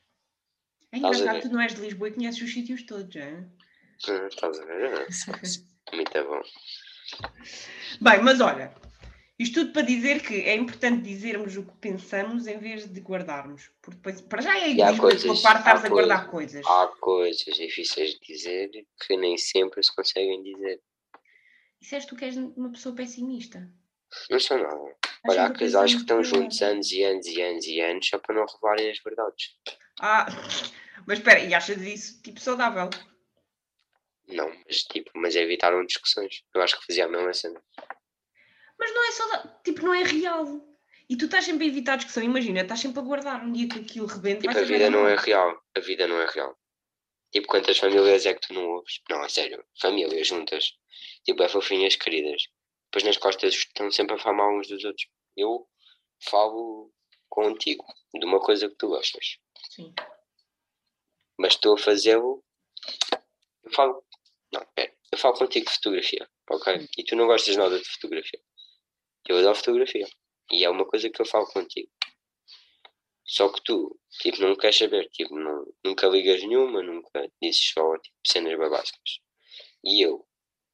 É 0.91 0.97
Estás 0.97 1.17
a 1.17 1.19
engraçado, 1.19 1.41
tu 1.49 1.53
não 1.53 1.61
és 1.61 1.75
de 1.75 1.81
Lisboa 1.81 2.07
e 2.07 2.13
conheces 2.13 2.41
os 2.41 2.53
sítios 2.53 2.83
todos? 2.85 3.15
Ah, 3.17 4.27
Estás 4.27 4.57
a 4.59 4.65
ver? 4.65 4.93
Ah, 5.01 5.95
Muito 5.95 6.23
bom. 6.23 6.41
Bem, 8.01 8.21
mas 8.23 8.39
olha, 8.39 8.73
isto 9.37 9.61
tudo 9.61 9.73
para 9.73 9.81
dizer 9.81 10.21
que 10.23 10.33
é 10.41 10.55
importante 10.55 11.01
dizermos 11.03 11.57
o 11.57 11.63
que 11.63 11.73
pensamos 11.77 12.47
em 12.47 12.57
vez 12.57 12.87
de 12.87 12.99
guardarmos. 13.01 13.69
Porque 13.81 13.97
depois, 13.97 14.21
para 14.21 14.41
já 14.41 14.57
é 14.57 14.69
egoísmo 14.71 14.95
tua 14.95 15.09
coisas- 15.09 15.41
parte 15.41 15.57
estares 15.59 15.83
há 15.83 15.87
a 15.87 15.89
guardar 15.89 16.29
coisas. 16.29 16.65
Há 16.65 16.87
coisas 16.99 17.55
difíceis 17.55 18.11
de 18.11 18.19
dizer 18.21 18.69
que 19.05 19.17
nem 19.17 19.37
sempre 19.37 19.83
se 19.83 19.93
conseguem 19.93 20.41
dizer. 20.41 20.81
Disseste 21.81 22.09
tu 22.09 22.15
que 22.15 22.25
és 22.25 22.37
uma 22.37 22.71
pessoa 22.71 22.95
pessimista. 22.95 23.69
Não 24.29 24.39
sou 24.39 24.57
nada. 24.57 24.95
Olha, 25.27 25.45
há 25.45 25.51
que 25.51 25.59
casais 25.59 25.93
que 25.93 26.01
estão 26.01 26.23
juntos 26.23 26.61
anos 26.61 26.91
e 26.91 27.03
anos 27.03 27.25
e 27.27 27.41
anos 27.41 27.65
e 27.65 27.81
anos 27.81 28.07
só 28.07 28.17
para 28.19 28.35
não 28.35 28.45
revelarem 28.45 28.89
as 28.91 28.99
verdades. 28.99 29.55
Ah, 29.99 30.25
mas 31.05 31.19
espera, 31.19 31.39
e 31.41 31.53
achas 31.53 31.81
isso 31.81 32.21
tipo 32.21 32.39
saudável? 32.39 32.89
Não, 34.27 34.49
mas 34.65 34.83
tipo, 34.83 35.11
mas 35.15 35.35
evitaram 35.35 35.85
discussões. 35.85 36.43
Eu 36.53 36.61
acho 36.61 36.79
que 36.79 36.85
fazia 36.87 37.05
a 37.05 37.09
mesma 37.09 37.33
cena. 37.33 37.61
Mas 38.77 38.93
não 38.93 39.07
é 39.07 39.11
saudável, 39.11 39.51
tipo, 39.63 39.81
não 39.83 39.93
é 39.93 40.03
real. 40.03 40.61
E 41.09 41.15
tu 41.15 41.25
estás 41.25 41.45
sempre 41.45 41.65
a 41.65 41.67
evitar 41.67 41.97
discussão, 41.97 42.23
imagina, 42.23 42.61
estás 42.61 42.79
sempre 42.79 42.99
a 42.99 43.03
guardar 43.03 43.43
um 43.43 43.51
dia 43.51 43.69
que 43.69 43.79
aquilo 43.79 44.07
rebente. 44.07 44.41
Tipo, 44.41 44.57
a 44.57 44.63
vida 44.63 44.89
não 44.89 45.07
é 45.07 45.15
real. 45.15 45.61
A 45.75 45.79
vida 45.79 46.07
não 46.07 46.19
é 46.21 46.25
real. 46.25 46.57
Tipo, 47.31 47.47
quantas 47.47 47.77
famílias 47.77 48.25
é 48.25 48.33
que 48.33 48.47
tu 48.47 48.53
não 48.53 48.65
ouves? 48.67 49.01
Não, 49.09 49.23
é 49.23 49.29
sério. 49.29 49.63
Famílias 49.79 50.27
juntas. 50.27 50.73
Tipo, 51.23 51.43
é 51.43 51.49
fofinhas 51.49 51.95
queridas. 51.95 52.43
Depois 52.85 53.03
nas 53.03 53.17
costas 53.17 53.53
estão 53.53 53.91
sempre 53.91 54.15
a 54.15 54.19
falar 54.19 54.37
mal 54.37 54.57
uns 54.57 54.67
dos 54.67 54.83
outros. 54.83 55.07
Eu 55.35 55.67
falo 56.29 56.91
contigo 57.29 57.85
de 58.13 58.25
uma 58.25 58.39
coisa 58.39 58.69
que 58.69 58.75
tu 58.75 58.87
gostas. 58.87 59.37
Sim. 59.69 59.93
mas 61.37 61.53
estou 61.53 61.75
a 61.75 61.77
fazê-lo. 61.77 62.43
Eu 63.63 63.71
falo. 63.71 64.03
Não, 64.53 64.65
pera. 64.73 64.93
Eu 65.11 65.17
falo 65.17 65.35
contigo 65.35 65.65
de 65.65 65.73
fotografia, 65.73 66.29
ok? 66.49 66.89
E 66.97 67.03
tu 67.03 67.15
não 67.15 67.27
gostas 67.27 67.55
nada 67.55 67.77
de 67.79 67.85
fotografia. 67.89 68.39
Eu 69.27 69.37
adoro 69.39 69.55
fotografia. 69.55 70.07
E 70.51 70.63
é 70.63 70.69
uma 70.69 70.85
coisa 70.85 71.09
que 71.09 71.21
eu 71.21 71.25
falo 71.25 71.47
contigo. 71.47 71.89
Só 73.25 73.49
que 73.49 73.61
tu, 73.63 73.99
tipo, 74.21 74.39
não 74.41 74.55
queres 74.55 74.77
saber, 74.77 75.09
tipo, 75.09 75.35
não, 75.37 75.65
nunca 75.83 76.07
ligas 76.07 76.41
nenhuma, 76.43 76.83
nunca 76.83 77.27
dizes 77.41 77.71
só, 77.73 77.97
tipo, 77.97 78.15
cenas 78.25 78.55
babásicas. 78.57 79.19
E 79.83 80.01
eu, 80.05 80.27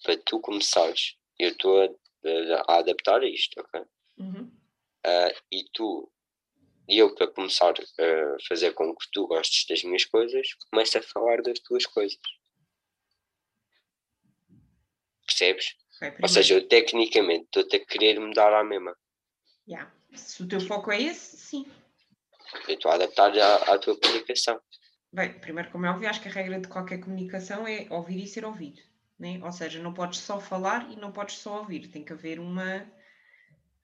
para 0.03 0.17
tu 0.17 0.39
começares, 0.41 1.15
eu 1.39 1.49
estou 1.51 1.81
a, 1.81 1.85
a- 1.85 2.65
a 2.67 2.77
adaptar 2.79 3.23
isto, 3.23 3.57
ok? 3.61 3.81
Uhum. 4.17 4.51
Ah, 5.05 5.31
e 5.49 5.63
tu, 5.73 6.11
e 6.89 6.97
eu 6.97 7.15
para 7.15 7.27
começar 7.27 7.73
a 7.73 8.37
fazer 8.49 8.73
com 8.73 8.93
que 8.95 9.07
tu 9.13 9.27
gostes 9.27 9.65
das 9.67 9.81
minhas 9.83 10.03
coisas, 10.03 10.53
começo 10.69 10.97
a 10.97 11.01
falar 11.01 11.41
das 11.41 11.57
tuas 11.59 11.85
coisas. 11.85 12.19
Percebes? 15.25 15.75
Ok, 16.01 16.17
Ou 16.21 16.27
seja, 16.27 16.55
eu 16.55 16.67
tecnicamente 16.67 17.45
estou-te 17.45 17.75
a 17.75 17.85
querer 17.85 18.19
mudar 18.19 18.53
à 18.53 18.63
mesma. 18.63 18.95
Yeah. 19.67 19.91
Se 20.15 20.41
o 20.41 20.47
teu 20.47 20.59
foco 20.59 20.91
é 20.91 21.01
esse, 21.01 21.37
sim. 21.37 21.65
Eu 22.67 22.75
estou 22.75 22.91
a 22.91 22.95
adaptar 22.95 23.37
à, 23.37 23.55
à 23.73 23.77
tua 23.77 23.97
comunicação. 23.97 24.59
Bem, 25.13 25.39
primeiro, 25.39 25.69
como 25.71 25.85
é 25.85 25.89
óbvio, 25.89 26.09
acho 26.09 26.21
que 26.21 26.27
a 26.27 26.31
regra 26.31 26.59
de 26.59 26.67
qualquer 26.67 26.99
comunicação 26.99 27.67
é 27.67 27.87
ouvir 27.89 28.23
e 28.23 28.27
ser 28.27 28.45
ouvido. 28.45 28.81
Né? 29.19 29.39
Ou 29.43 29.51
seja, 29.51 29.81
não 29.81 29.93
podes 29.93 30.19
só 30.19 30.39
falar 30.39 30.89
e 30.91 30.95
não 30.95 31.11
podes 31.11 31.35
só 31.35 31.59
ouvir. 31.59 31.87
Tem 31.89 32.03
que 32.03 32.13
haver 32.13 32.39
uma 32.39 32.89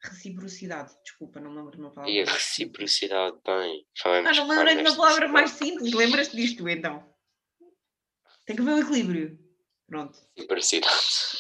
reciprocidade. 0.01 0.91
Desculpa, 1.03 1.39
não 1.39 1.51
me 1.51 1.57
lembro 1.57 1.71
de 1.71 1.77
uma 1.79 1.91
palavra. 1.91 2.12
E 2.12 2.21
a 2.21 2.25
reciprocidade, 2.25 3.38
bem. 3.45 3.86
Falamos 4.01 4.29
Ah, 4.31 4.41
não 4.41 4.47
lembrei 4.47 4.75
de 4.75 4.81
uma 4.81 4.95
palavra 4.95 5.27
mais 5.27 5.51
simples. 5.51 5.93
Lembras-te 5.93 6.36
disto, 6.36 6.67
então? 6.67 7.07
Tem 8.45 8.55
que 8.55 8.62
haver 8.62 8.74
um 8.74 8.79
equilíbrio. 8.79 9.39
Pronto. 9.88 10.17
Reciprocidade. 10.36 11.37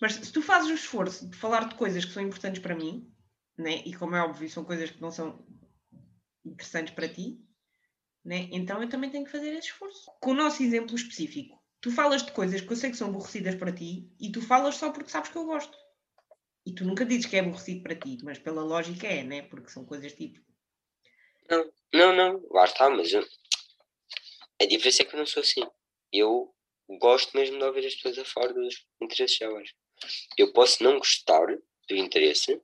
Mas 0.00 0.14
se 0.14 0.32
tu 0.32 0.40
fazes 0.40 0.70
o 0.70 0.74
esforço 0.74 1.28
de 1.28 1.36
falar 1.36 1.68
de 1.68 1.74
coisas 1.74 2.04
que 2.04 2.12
são 2.12 2.22
importantes 2.22 2.62
para 2.62 2.74
mim, 2.74 3.12
né? 3.56 3.82
e 3.84 3.94
como 3.94 4.14
é 4.14 4.22
óbvio, 4.22 4.48
são 4.48 4.64
coisas 4.64 4.90
que 4.90 5.00
não 5.00 5.10
são 5.10 5.44
interessantes 6.44 6.94
para 6.94 7.08
ti, 7.08 7.40
né? 8.24 8.48
então 8.52 8.82
eu 8.82 8.88
também 8.88 9.10
tenho 9.10 9.24
que 9.24 9.30
fazer 9.30 9.50
esse 9.50 9.68
esforço. 9.68 10.10
Com 10.20 10.30
o 10.30 10.34
nosso 10.34 10.62
exemplo 10.62 10.94
específico, 10.94 11.60
tu 11.80 11.90
falas 11.90 12.22
de 12.22 12.32
coisas 12.32 12.60
que 12.60 12.72
eu 12.72 12.76
sei 12.76 12.90
que 12.90 12.96
são 12.96 13.08
aborrecidas 13.08 13.54
para 13.54 13.72
ti 13.72 14.10
e 14.20 14.30
tu 14.30 14.40
falas 14.40 14.76
só 14.76 14.90
porque 14.90 15.10
sabes 15.10 15.30
que 15.30 15.36
eu 15.36 15.44
gosto. 15.44 15.76
E 16.64 16.74
tu 16.74 16.84
nunca 16.84 17.04
dizes 17.04 17.26
que 17.26 17.36
é 17.36 17.40
aborrecido 17.40 17.82
para 17.82 17.94
ti, 17.94 18.18
mas 18.22 18.38
pela 18.38 18.62
lógica 18.62 19.06
é, 19.06 19.22
né? 19.22 19.42
Porque 19.42 19.70
são 19.70 19.86
coisas 19.86 20.12
tipo. 20.12 20.38
Não, 21.94 22.14
não, 22.14 22.46
lá 22.50 22.66
está, 22.66 22.90
mas 22.90 23.10
eu... 23.10 23.26
a 24.60 24.66
diferença 24.66 25.02
é 25.02 25.06
que 25.06 25.14
eu 25.14 25.18
não 25.18 25.26
sou 25.26 25.40
assim. 25.40 25.62
Eu 26.12 26.54
gosto 27.00 27.34
mesmo 27.34 27.58
de 27.58 27.64
ouvir 27.64 27.86
as 27.86 27.94
pessoas 27.94 28.18
a 28.18 28.24
falar 28.26 28.52
dos 28.52 28.86
interesses 29.00 29.38
delas. 29.38 29.70
Eu 30.36 30.52
posso 30.52 30.82
não 30.82 30.98
gostar 30.98 31.46
do 31.88 31.96
interesse, 31.96 32.60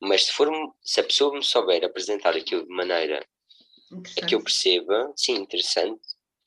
mas 0.00 0.26
se, 0.26 0.32
for, 0.32 0.48
se 0.82 1.00
a 1.00 1.04
pessoa 1.04 1.34
me 1.34 1.42
souber 1.42 1.84
apresentar 1.84 2.36
aquilo 2.36 2.66
de 2.66 2.74
maneira 2.74 3.26
a 4.20 4.26
que 4.26 4.34
eu 4.34 4.42
perceba, 4.42 5.12
sim, 5.16 5.34
interessante, 5.34 6.00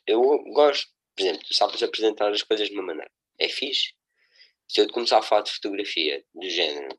eu 0.05 0.21
gosto. 0.53 0.89
Por 1.15 1.23
exemplo, 1.23 1.47
tu 1.47 1.53
sabes 1.53 1.81
apresentar 1.81 2.31
as 2.31 2.43
coisas 2.43 2.67
de 2.67 2.73
uma 2.73 2.83
maneira. 2.83 3.11
É 3.39 3.49
fixe. 3.49 3.93
Se 4.67 4.81
eu 4.81 4.87
te 4.87 4.93
começar 4.93 5.17
a 5.17 5.21
falar 5.21 5.41
de 5.41 5.51
fotografia, 5.51 6.23
do 6.35 6.49
género, 6.49 6.97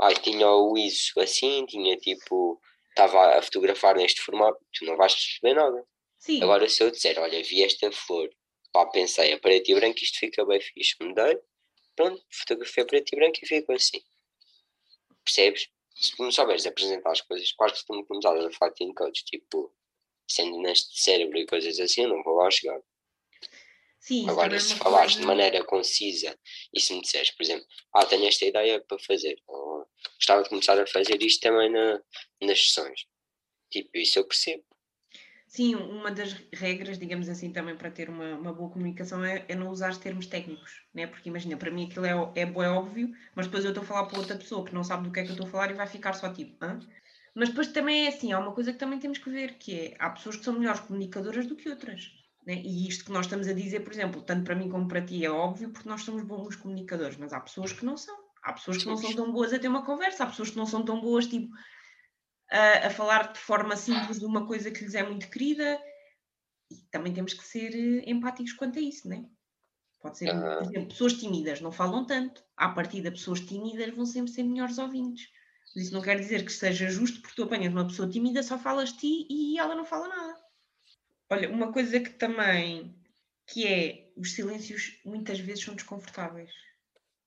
ai, 0.00 0.14
tinha 0.16 0.50
o 0.50 0.76
ISO 0.76 1.18
assim, 1.20 1.64
tinha 1.66 1.96
tipo, 1.96 2.60
estava 2.90 3.38
a 3.38 3.42
fotografar 3.42 3.96
neste 3.96 4.20
formato, 4.20 4.58
tu 4.72 4.84
não 4.84 4.96
vais 4.96 5.14
perceber 5.14 5.54
nada. 5.54 5.84
Sim, 6.18 6.42
Agora, 6.42 6.68
se 6.68 6.82
eu 6.82 6.90
disser, 6.90 7.18
olha, 7.18 7.42
vi 7.42 7.62
esta 7.62 7.90
flor, 7.92 8.28
pá, 8.72 8.86
pensei, 8.86 9.32
a 9.32 9.38
preto 9.38 9.70
e 9.70 9.74
branco, 9.74 9.98
isto 10.02 10.18
fica 10.18 10.44
bem 10.44 10.60
fixe, 10.60 10.96
mudei, 11.00 11.38
pronto, 11.96 12.22
fotografia 12.30 12.86
preto 12.86 13.12
e 13.12 13.16
branco 13.16 13.38
e 13.42 13.46
fico 13.46 13.72
assim. 13.72 14.00
Percebes? 15.24 15.68
Se 15.94 16.14
tu 16.14 16.22
me 16.22 16.32
souberes 16.32 16.66
apresentar 16.66 17.10
as 17.10 17.22
coisas, 17.22 17.50
quase 17.52 17.80
que 17.80 17.86
tu 17.86 17.94
me 17.94 18.04
começares 18.06 18.44
a 18.44 18.50
falar 18.52 18.72
de 18.72 18.84
encodes, 18.84 19.22
tipo, 19.22 19.74
sendo 20.28 20.58
neste 20.60 21.00
cérebro 21.00 21.38
e 21.38 21.46
coisas 21.46 21.80
assim, 21.80 22.02
eu 22.02 22.08
não 22.10 22.22
vou 22.22 22.34
lá 22.36 22.50
chegar. 22.50 22.80
sim. 23.98 24.28
Agora, 24.28 24.54
é 24.54 24.60
se 24.60 24.74
falares 24.76 25.12
de 25.12 25.18
coisa- 25.18 25.26
maneira 25.28 25.64
concisa 25.64 26.38
e 26.72 26.80
se 26.80 26.94
me 26.94 27.00
disseres, 27.00 27.30
por 27.30 27.42
exemplo, 27.42 27.66
ah, 27.94 28.04
tenho 28.06 28.26
esta 28.28 28.44
ideia 28.44 28.80
para 28.80 28.98
fazer, 28.98 29.42
ou 29.46 29.86
gostava 30.16 30.42
de 30.42 30.48
começar 30.50 30.78
a 30.80 30.86
fazer 30.86 31.20
isto 31.22 31.40
também 31.40 31.70
na, 31.70 32.00
nas 32.42 32.58
sessões, 32.68 33.06
tipo, 33.70 33.96
isso 33.96 34.18
eu 34.18 34.24
percebo. 34.26 34.64
Sim, 35.46 35.76
uma 35.76 36.10
das 36.10 36.32
regras, 36.52 36.98
digamos 36.98 37.28
assim, 37.28 37.52
também 37.52 37.76
para 37.76 37.90
ter 37.90 38.10
uma, 38.10 38.36
uma 38.36 38.52
boa 38.52 38.68
comunicação 38.68 39.24
é, 39.24 39.44
é 39.48 39.54
não 39.54 39.70
usar 39.70 39.90
os 39.90 39.98
termos 39.98 40.26
técnicos, 40.26 40.82
né? 40.92 41.06
Porque 41.06 41.28
imagina, 41.28 41.56
para 41.56 41.70
mim 41.70 41.86
aquilo 41.86 42.04
é, 42.04 42.32
é 42.34 42.44
bué 42.46 42.68
óbvio, 42.68 43.12
mas 43.34 43.46
depois 43.46 43.64
eu 43.64 43.70
estou 43.70 43.84
a 43.84 43.86
falar 43.86 44.06
para 44.06 44.18
outra 44.18 44.36
pessoa 44.36 44.64
que 44.64 44.74
não 44.74 44.82
sabe 44.82 45.04
do 45.04 45.12
que 45.12 45.20
é 45.20 45.22
que 45.22 45.30
eu 45.30 45.34
estou 45.34 45.46
a 45.46 45.50
falar 45.50 45.70
e 45.70 45.74
vai 45.74 45.86
ficar 45.86 46.14
só 46.14 46.32
tipo, 46.32 46.56
hã? 46.64 46.80
Mas 47.34 47.50
depois 47.50 47.68
também 47.68 48.06
é 48.06 48.08
assim, 48.08 48.32
há 48.32 48.38
uma 48.40 48.52
coisa 48.52 48.72
que 48.72 48.78
também 48.78 48.98
temos 48.98 49.18
que 49.18 49.30
ver, 49.30 49.56
que 49.58 49.78
é, 49.78 49.96
há 50.00 50.10
pessoas 50.10 50.36
que 50.36 50.44
são 50.44 50.58
melhores 50.58 50.80
comunicadoras 50.80 51.46
do 51.46 51.54
que 51.54 51.68
outras, 51.68 52.10
né? 52.44 52.54
E 52.54 52.88
isto 52.88 53.04
que 53.04 53.12
nós 53.12 53.26
estamos 53.26 53.46
a 53.46 53.52
dizer, 53.52 53.80
por 53.80 53.92
exemplo, 53.92 54.22
tanto 54.22 54.42
para 54.44 54.54
mim 54.56 54.68
como 54.68 54.88
para 54.88 55.04
ti 55.04 55.24
é 55.24 55.30
óbvio, 55.30 55.70
porque 55.70 55.88
nós 55.88 56.02
somos 56.02 56.24
bons 56.24 56.56
comunicadores, 56.56 57.16
mas 57.18 57.32
há 57.32 57.40
pessoas 57.40 57.72
que 57.72 57.84
não 57.84 57.96
são. 57.96 58.16
Há 58.42 58.52
pessoas 58.52 58.78
que 58.78 58.86
não 58.86 58.96
são 58.96 59.14
tão 59.14 59.32
boas 59.32 59.52
a 59.52 59.58
ter 59.58 59.68
uma 59.68 59.84
conversa, 59.84 60.24
há 60.24 60.26
pessoas 60.26 60.50
que 60.50 60.56
não 60.56 60.66
são 60.66 60.84
tão 60.84 61.00
boas, 61.00 61.26
tipo, 61.26 61.52
a, 62.50 62.86
a 62.86 62.90
falar 62.90 63.32
de 63.32 63.38
forma 63.38 63.76
simples 63.76 64.18
de 64.18 64.24
uma 64.24 64.46
coisa 64.46 64.70
que 64.70 64.84
lhes 64.84 64.94
é 64.94 65.02
muito 65.02 65.28
querida 65.28 65.80
e 66.70 66.76
também 66.90 67.12
temos 67.12 67.32
que 67.32 67.44
ser 67.44 67.74
eh, 67.74 68.10
empáticos 68.10 68.52
quanto 68.52 68.78
a 68.78 68.82
isso, 68.82 69.08
né? 69.08 69.24
Pode 70.00 70.18
ser, 70.18 70.32
por 70.32 70.62
exemplo, 70.62 70.88
pessoas 70.88 71.14
tímidas 71.14 71.60
não 71.60 71.72
falam 71.72 72.04
tanto. 72.06 72.44
À 72.56 72.68
partida, 72.68 73.10
pessoas 73.10 73.40
tímidas 73.40 73.94
vão 73.94 74.06
sempre 74.06 74.30
ser 74.30 74.42
melhores 74.42 74.78
ouvintes. 74.78 75.28
Mas 75.74 75.86
isso 75.86 75.94
não 75.94 76.02
quer 76.02 76.18
dizer 76.18 76.44
que 76.44 76.52
seja 76.52 76.88
justo, 76.88 77.20
porque 77.20 77.34
tu 77.34 77.42
apanhas 77.42 77.72
uma 77.72 77.86
pessoa 77.86 78.08
tímida, 78.08 78.42
só 78.42 78.58
falas 78.58 78.92
de 78.92 78.98
ti 78.98 79.26
e 79.28 79.58
ela 79.58 79.74
não 79.74 79.84
fala 79.84 80.08
nada. 80.08 80.40
Olha, 81.30 81.50
uma 81.50 81.72
coisa 81.72 81.98
que 81.98 82.10
também, 82.10 82.94
que 83.46 83.66
é, 83.66 84.12
os 84.16 84.32
silêncios 84.32 85.00
muitas 85.04 85.40
vezes 85.40 85.64
são 85.64 85.74
desconfortáveis, 85.74 86.50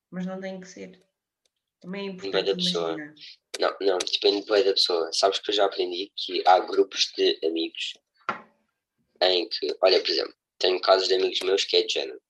mas 0.10 0.26
não 0.26 0.40
têm 0.40 0.60
que 0.60 0.68
ser. 0.68 1.06
Também 1.82 2.08
é 2.08 2.12
importante 2.12 2.46
da 2.46 2.56
pessoa. 2.56 2.98
Não, 3.60 3.76
não, 3.82 3.98
depende 3.98 4.46
bem 4.46 4.64
da 4.64 4.74
pessoa. 4.74 5.12
Sabes 5.12 5.40
que 5.40 5.52
eu 5.52 5.56
já 5.56 5.66
aprendi 5.66 6.12
que 6.16 6.42
há 6.48 6.60
grupos 6.60 7.12
de 7.18 7.38
amigos 7.44 7.94
em 9.22 9.50
que, 9.50 9.78
olha, 9.82 10.00
por 10.00 10.10
exemplo, 10.10 10.34
tenho 10.58 10.80
casos 10.80 11.10
de 11.10 11.16
amigos 11.16 11.40
meus 11.42 11.66
que 11.66 11.76
é 11.76 11.84
de 11.84 11.94
género. 11.94 12.22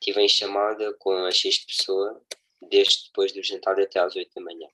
Estive 0.00 0.20
em 0.22 0.28
chamada 0.28 0.92
com 0.94 1.12
a 1.12 1.30
X 1.30 1.64
pessoa 1.64 2.20
desde 2.68 3.06
depois 3.06 3.32
do 3.32 3.42
jantar 3.42 3.78
até 3.78 4.00
às 4.00 4.16
8 4.16 4.30
da 4.34 4.42
manhã. 4.42 4.68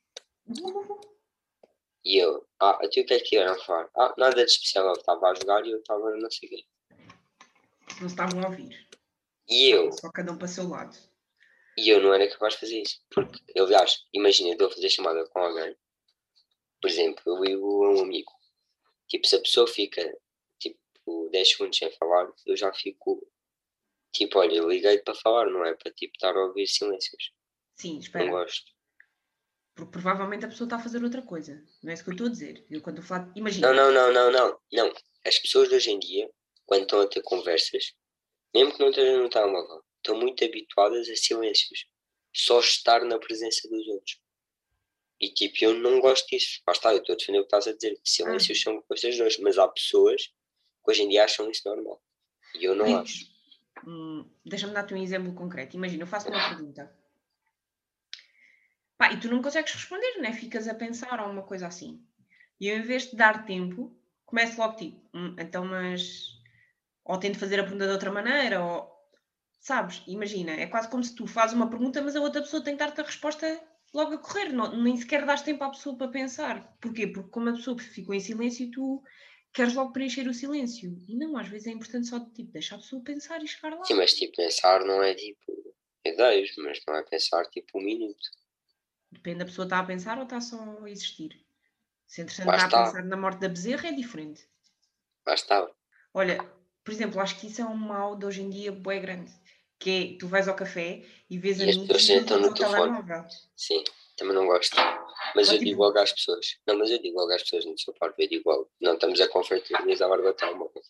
E 2.04 2.16
eu, 2.18 2.47
ah, 2.61 2.78
a 2.83 2.88
ti 2.88 3.00
o 3.00 3.06
que 3.06 3.14
é 3.14 3.21
que 3.21 3.37
iam 3.37 3.59
falar? 3.59 3.90
Ah, 3.97 4.14
nada 4.16 4.37
de 4.37 4.50
especial, 4.50 4.87
eu 4.87 4.92
estava 4.92 5.28
a 5.28 5.35
jogar 5.35 5.66
e 5.66 5.73
eu 5.73 5.78
estava 5.78 6.16
não 6.16 6.30
sei 6.30 6.49
o 6.49 6.52
quê. 6.52 6.64
Não 8.00 8.06
estavam 8.06 8.42
a 8.42 8.47
ouvir. 8.47 8.88
E 9.49 9.71
eu, 9.71 9.92
Só 9.92 10.11
cada 10.11 10.33
um 10.33 10.38
para 10.38 10.47
o 10.47 10.49
seu 10.49 10.68
lado. 10.68 10.97
E 11.78 11.88
eu 11.90 12.00
não 12.00 12.12
era 12.14 12.28
capaz 12.30 12.54
de 12.54 12.61
fazer 12.61 12.80
isso. 12.83 13.00
Porque, 13.11 13.38
aliás, 13.59 14.04
imagina, 14.12 14.49
eu 14.50 14.52
estou 14.52 14.68
a 14.68 14.71
fazer 14.71 14.88
chamada 14.88 15.26
com 15.28 15.38
alguém, 15.38 15.76
por 16.80 16.88
exemplo, 16.90 17.23
eu 17.26 17.42
ligo 17.45 17.85
a 17.85 17.90
um 17.95 18.00
amigo. 18.02 18.33
Tipo, 19.09 19.26
se 19.26 19.37
a 19.37 19.40
pessoa 19.40 19.66
fica, 19.66 20.02
tipo, 20.59 21.28
10 21.30 21.49
segundos 21.50 21.78
sem 21.78 21.90
falar, 21.92 22.30
eu 22.47 22.56
já 22.56 22.73
fico, 22.73 23.26
tipo, 24.12 24.38
olha, 24.38 24.54
eu 24.56 24.68
liguei 24.68 24.99
para 24.99 25.14
falar, 25.14 25.50
não 25.50 25.64
é 25.64 25.75
para, 25.75 25.92
tipo, 25.92 26.14
estar 26.14 26.35
a 26.35 26.45
ouvir 26.47 26.66
silêncios. 26.66 27.33
Sim, 27.76 27.95
Não 27.95 27.99
espera. 28.00 28.30
gosto. 28.30 28.73
Porque 29.75 29.92
provavelmente 29.92 30.47
a 30.47 30.49
pessoa 30.49 30.66
está 30.66 30.76
a 30.76 30.83
fazer 30.83 31.04
outra 31.04 31.21
coisa. 31.21 31.62
Não 31.83 31.90
é 31.90 31.95
isso 31.95 32.02
que 32.02 32.09
eu 32.09 32.12
estou 32.12 32.26
a 32.28 32.30
dizer. 32.30 32.64
Eu 32.71 32.80
quando 32.80 32.97
eu 32.99 33.02
falo. 33.02 33.30
Imagina. 33.37 33.73
Não, 33.75 33.92
não, 33.92 33.92
não, 33.92 34.12
não, 34.12 34.33
não, 34.33 34.61
não. 34.73 34.92
As 35.26 35.38
pessoas 35.38 35.68
de 35.68 35.75
hoje 35.75 35.90
em 35.90 35.99
dia, 35.99 36.30
quando 36.64 36.83
estão 36.83 37.00
a 37.02 37.06
ter 37.06 37.21
conversas, 37.23 37.95
mesmo 38.54 38.73
que 38.73 38.80
não 38.80 38.88
estejam 38.88 39.23
no 39.23 39.28
telemóvel, 39.28 39.85
estão 40.07 40.19
muito 40.19 40.45
habituadas 40.45 41.09
a 41.09 41.17
silêncios. 41.17 41.87
Só 42.33 42.61
estar 42.61 43.05
na 43.05 43.19
presença 43.19 43.69
dos 43.69 43.87
outros. 43.89 44.21
E 45.21 45.31
tipo, 45.33 45.57
eu 45.63 45.75
não 45.75 46.01
gosto 46.01 46.27
disso. 46.29 46.61
Lá 46.67 46.73
está, 46.73 46.93
eu 46.93 46.99
estou 46.99 47.15
a 47.15 47.17
defender 47.17 47.39
o 47.39 47.43
que 47.43 47.47
estás 47.47 47.67
a 47.67 47.73
dizer. 47.73 47.99
Silêncios 48.05 48.61
são 48.61 48.83
coisas 48.83 49.17
dois, 49.17 49.39
mas 49.39 49.59
há 49.59 49.67
pessoas 49.69 50.27
que 50.27 50.91
hoje 50.91 51.03
em 51.03 51.09
dia 51.09 51.25
acham 51.25 51.51
isso 51.51 51.63
normal. 51.67 52.03
E 52.55 52.65
eu 52.65 52.75
não 52.75 52.87
Sim. 52.87 52.95
acho. 52.95 53.37
Hum, 53.87 54.31
Deixa-me 54.45 54.73
dar-te 54.75 54.95
um 54.95 55.03
exemplo 55.03 55.35
concreto. 55.35 55.77
Imagina, 55.77 56.03
eu 56.03 56.07
faço 56.07 56.29
uma 56.29 56.39
pergunta. 56.49 56.95
Pá, 58.99 59.13
e 59.13 59.21
tu 59.21 59.29
não 59.29 59.43
consegues 59.43 59.73
responder, 59.73 60.19
né? 60.21 60.33
Ficas 60.33 60.69
a 60.69 60.75
pensar 60.75 61.21
ou 61.21 61.31
uma 61.31 61.43
coisa 61.43 61.67
assim. 61.67 62.03
E 62.61 62.69
eu, 62.69 62.79
em 62.79 62.83
vez 62.83 63.11
de 63.11 63.17
dar 63.17 63.45
tempo, 63.45 63.95
começo 64.25 64.59
logo 64.59 64.77
tipo, 64.77 65.01
"Hum, 65.15 65.35
então, 65.39 65.65
mas. 65.65 66.35
Ou 67.05 67.19
tento 67.19 67.39
fazer 67.39 67.61
a 67.61 67.63
pergunta 67.63 67.87
de 67.87 67.93
outra 67.93 68.11
maneira, 68.11 68.65
ou. 68.65 68.96
Sabes? 69.61 70.03
Imagina, 70.07 70.53
é 70.53 70.67
quase 70.67 70.89
como 70.89 71.03
se 71.03 71.15
tu 71.15 71.27
fazes 71.27 71.55
uma 71.57 71.69
pergunta, 71.69 72.01
mas 72.03 72.15
a 72.15 72.21
outra 72.21 72.43
pessoa 72.43 72.63
tem 72.63 72.75
que 72.75 72.79
dar-te 72.85 73.01
a 73.01 73.05
resposta 73.05 73.61
logo 73.93 74.15
a 74.15 74.19
correr. 74.19 74.53
Não, 74.53 74.81
nem 74.83 74.97
sequer 74.97 75.25
dás 75.27 75.43
tempo 75.43 75.65
à 75.65 75.71
pessoa 75.71 75.97
para 75.97 76.09
pensar. 76.09 76.77
Porquê? 76.81 77.07
Porque 77.07 77.31
como 77.31 77.49
a 77.51 77.55
pessoa 77.55 77.79
ficou 77.79 78.15
em 78.15 78.21
silêncio, 78.21 78.71
tu 78.71 79.03
queres 79.53 79.75
logo 79.75 79.93
preencher 79.93 80.29
o 80.29 80.35
silêncio. 80.35 80.97
E 81.09 81.17
não, 81.17 81.37
às 81.37 81.49
vezes 81.49 81.67
é 81.67 81.71
importante 81.71 82.07
só 82.07 82.21
tipo, 82.21 82.53
deixar 82.53 82.77
a 82.77 82.79
pessoa 82.79 83.03
pensar 83.03 83.43
e 83.43 83.49
chegar 83.49 83.77
lá. 83.77 83.85
Sim, 83.85 83.95
mas 83.95 84.13
tipo, 84.13 84.37
pensar 84.37 84.85
não 84.85 85.03
é 85.03 85.15
tipo 85.15 85.75
ideias, 86.05 86.51
mas 86.59 86.81
não 86.87 86.95
é 86.95 87.03
pensar 87.03 87.45
tipo 87.47 87.79
um 87.79 87.83
minuto. 87.83 88.29
Depende 89.11 89.39
da 89.41 89.45
pessoa 89.47 89.65
estar 89.67 89.81
a 89.81 89.85
pensar 89.85 90.19
ou 90.19 90.25
está 90.25 90.41
só 90.41 90.85
a 90.85 90.91
existir. 90.91 91.45
Se 92.07 92.21
entretanto 92.21 92.47
Lá 92.47 92.57
está 92.57 92.65
a 92.65 92.69
está. 92.69 92.85
pensar 92.85 93.05
na 93.05 93.17
morte 93.17 93.41
da 93.41 93.49
bezerra, 93.49 93.89
é 93.89 93.93
diferente. 93.93 94.47
Lá 95.27 95.35
está. 95.35 95.69
Olha, 96.15 96.39
por 96.85 96.93
exemplo, 96.93 97.21
acho 97.21 97.41
que 97.41 97.49
isso 97.49 97.61
é 97.61 97.65
um 97.65 97.75
mal 97.75 98.17
de 98.17 98.27
hoje 98.27 98.43
em 98.43 98.51
dia 98.51 98.71
bué 98.71 99.01
grande. 99.01 99.33
Que 99.78 99.90
é, 100.14 100.18
tu 100.18 100.26
vais 100.28 100.49
ao 100.49 100.56
café 100.56 101.04
e 101.28 101.38
vês 101.38 101.59
E 101.61 101.68
as 101.68 101.76
pessoas 101.76 102.04
sentam 102.04 102.40
no 102.40 102.54
telefone. 102.54 102.99
Sim, 103.54 103.85
também 104.16 104.35
não 104.35 104.47
gosto. 104.47 104.75
Mas 105.35 105.49
eu 105.49 105.54
tipo- 105.54 105.64
digo 105.66 105.83
logo 105.83 105.99
às 105.99 106.12
pessoas. 106.12 106.56
Não, 106.66 106.78
mas 106.78 106.90
eu 106.90 106.99
digo 107.00 107.18
logo 107.18 107.33
às 107.33 107.42
pessoas 107.42 107.64
no 107.66 107.78
seu 107.78 107.92
parte. 107.95 108.23
Eu 108.23 108.28
digo 108.28 108.49
logo. 108.50 108.71
Não 108.80 108.95
estamos 108.95 109.21
a 109.21 109.28
confraternizar 109.28 110.11
a 110.11 110.33
telemóvel. 110.33 110.83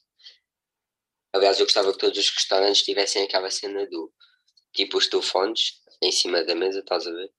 Aliás, 1.33 1.59
eu 1.59 1.67
gostava 1.67 1.93
que 1.93 1.99
todos 1.99 2.19
os 2.19 2.31
restaurantes 2.31 2.83
tivessem 2.83 3.25
aquela 3.25 3.51
cena 3.51 3.87
do 3.87 4.13
tipo 4.73 4.99
os 4.99 5.09
telefones 5.09 5.83
em 6.03 6.13
cima 6.13 6.45
da 6.45 6.55
mesa, 6.55 6.79
estás 6.81 7.07
a 7.07 7.11
ver? 7.13 7.31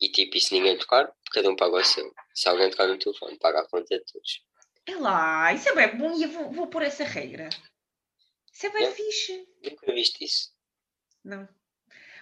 E 0.00 0.08
tipo, 0.10 0.36
e 0.36 0.40
se 0.40 0.52
ninguém 0.54 0.76
tocar, 0.78 1.14
cada 1.32 1.48
um 1.48 1.56
paga 1.56 1.76
o 1.76 1.84
seu. 1.84 2.12
Se 2.34 2.48
alguém 2.48 2.70
tocar 2.70 2.88
no 2.88 2.98
telefone, 2.98 3.38
paga 3.38 3.60
a 3.60 3.68
conta 3.68 3.98
de 3.98 4.04
todos. 4.12 4.42
É 4.86 4.96
lá, 4.96 5.52
isso 5.52 5.68
é 5.68 5.74
bem 5.74 5.96
bom 5.98 6.16
e 6.18 6.24
eu 6.24 6.30
vou, 6.30 6.50
vou 6.50 6.66
pôr 6.66 6.82
essa 6.82 7.04
regra. 7.04 7.48
Isso 8.52 8.66
é 8.66 8.70
bem 8.70 8.84
É. 8.86 8.90
fixe. 8.90 9.46
Nunca 9.62 9.92
viste 9.92 10.24
isso? 10.24 10.50
Não. 11.24 11.48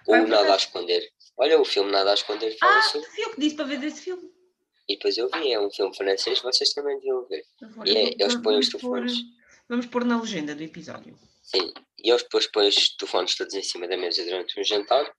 Vai, 0.07 0.27
Nada 0.27 0.53
a 0.53 0.57
Esconder. 0.57 1.03
Olha, 1.37 1.61
o 1.61 1.65
filme 1.65 1.91
Nada 1.91 2.11
a 2.11 2.15
Esconder 2.15 2.57
fala 2.59 2.79
Ah, 2.79 2.83
sobre. 2.83 3.09
fui 3.09 3.25
eu 3.25 3.31
que 3.35 3.41
disse 3.41 3.57
para 3.57 3.65
ver 3.67 3.83
esse 3.85 4.01
filme. 4.03 4.31
E 4.89 4.95
depois 4.97 5.19
eu 5.19 5.29
vi, 5.29 5.53
é 5.53 5.61
um 5.61 5.71
filme 5.71 5.95
francês, 5.95 6.41
vocês 6.41 6.73
também 6.73 6.97
deviam 6.97 7.27
ver. 7.27 7.45
Vou- 7.73 7.87
E 7.87 7.97
é, 7.97 8.15
eles 8.19 8.37
põem 8.37 8.59
os 8.59 8.69
telefones. 8.71 9.13
Vamos 9.69 9.87
pôr 9.87 10.05
na 10.05 10.19
legenda 10.21 10.55
do 10.55 10.63
episódio. 10.63 11.19
Sim, 11.43 11.73
e 11.99 12.11
eles 12.11 12.23
depois 12.23 12.47
põem 12.47 12.69
os 12.69 12.97
telefones 12.97 13.35
todos 13.37 13.53
em 13.55 13.63
cima 13.63 13.87
da 13.87 13.97
mesa 13.99 14.25
durante 14.25 14.59
um 14.59 14.65
jantar 14.65 15.15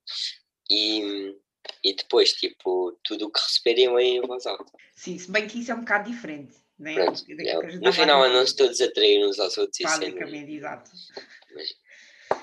e, 0.69 1.35
e 1.83 1.93
depois, 1.95 2.33
tipo, 2.33 2.97
tudo 3.03 3.27
o 3.27 3.31
que 3.31 3.39
receberem 3.39 3.95
é 3.95 4.01
em 4.03 4.21
voz 4.21 4.45
alta. 4.47 4.65
Sim, 4.95 5.17
se 5.19 5.29
bem 5.31 5.47
que 5.47 5.59
isso 5.59 5.71
é 5.71 5.75
um 5.75 5.81
bocado 5.81 6.09
diferente. 6.11 6.55
Né? 6.79 6.93
Pronto, 6.95 7.23
é. 7.29 7.75
No 7.77 7.91
final 7.93 8.23
andam-se 8.23 8.55
todos 8.55 8.79
a 8.81 8.89
trair 8.91 9.23
uns 9.25 9.37
aos 9.37 9.57
outros. 9.57 9.77
Basicamente, 9.83 10.51
exato. 10.53 10.89
Mas- 11.53 11.75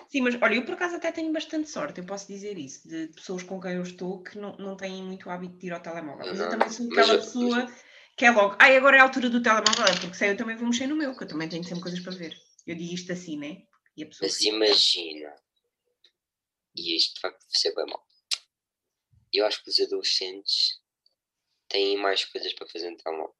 Sim, 0.08 0.20
mas 0.22 0.34
olha, 0.40 0.54
eu 0.54 0.64
por 0.64 0.74
acaso 0.74 0.96
até 0.96 1.10
tenho 1.12 1.32
bastante 1.32 1.68
sorte, 1.68 2.00
eu 2.00 2.06
posso 2.06 2.26
dizer 2.28 2.56
isso, 2.58 2.88
de 2.88 3.08
pessoas 3.08 3.42
com 3.42 3.60
quem 3.60 3.72
eu 3.72 3.82
estou 3.82 4.22
que 4.22 4.38
não, 4.38 4.56
não 4.56 4.76
têm 4.76 5.02
muito 5.02 5.28
hábito 5.28 5.56
de 5.58 5.66
ir 5.66 5.72
ao 5.72 5.80
telemóvel. 5.80 6.26
Mas 6.26 6.40
eu 6.40 6.48
também 6.50 6.70
sou 6.70 6.86
mas 6.86 6.98
aquela 6.98 7.14
eu- 7.14 7.18
pessoa 7.20 7.72
que 8.16 8.24
é 8.24 8.30
logo, 8.30 8.56
ai, 8.58 8.76
agora 8.76 8.96
é 8.96 9.00
a 9.00 9.02
altura 9.02 9.28
do 9.28 9.42
telemóvel, 9.42 9.84
é 9.84 10.00
porque 10.00 10.14
sei, 10.14 10.30
eu 10.30 10.36
também 10.36 10.56
vou 10.56 10.66
mexer 10.68 10.86
no 10.86 10.96
meu, 10.96 11.16
que 11.16 11.24
eu 11.24 11.28
também 11.28 11.48
tenho 11.48 11.64
sempre 11.64 11.82
coisas 11.82 12.00
para 12.00 12.14
ver. 12.14 12.34
Eu 12.66 12.74
digo 12.74 12.94
isto 12.94 13.12
assim, 13.12 13.36
né? 13.36 13.62
E 13.96 14.04
a 14.04 14.06
pessoa. 14.06 14.28
Mas 14.28 14.36
fica, 14.38 14.56
imagina. 14.56 15.34
E 16.76 16.96
isto 16.96 17.14
de 17.14 17.20
facto 17.20 17.40
deve 17.40 17.58
ser 17.58 17.74
bem 17.74 17.86
mal. 17.86 18.06
Eu 19.32 19.44
acho 19.46 19.62
que 19.62 19.70
os 19.70 19.80
adolescentes 19.80 20.80
têm 21.68 21.96
mais 21.98 22.24
coisas 22.24 22.52
para 22.54 22.66
fazer 22.68 22.90
no 22.90 22.96
telemóvel. 22.96 23.34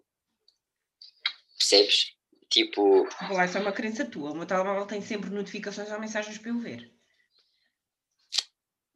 Percebes? 1.58 2.15
Tipo, 2.50 3.08
Vou 3.28 3.36
lá, 3.36 3.44
isso 3.44 3.58
é 3.58 3.60
uma 3.60 3.72
crença 3.72 4.04
tua. 4.04 4.30
O 4.32 4.34
meu 4.36 4.46
telemóvel 4.46 4.86
tem 4.86 5.02
sempre 5.02 5.30
notificações 5.30 5.90
ou 5.90 5.98
mensagens 6.00 6.38
para 6.38 6.50
eu 6.50 6.58
ver. 6.58 6.92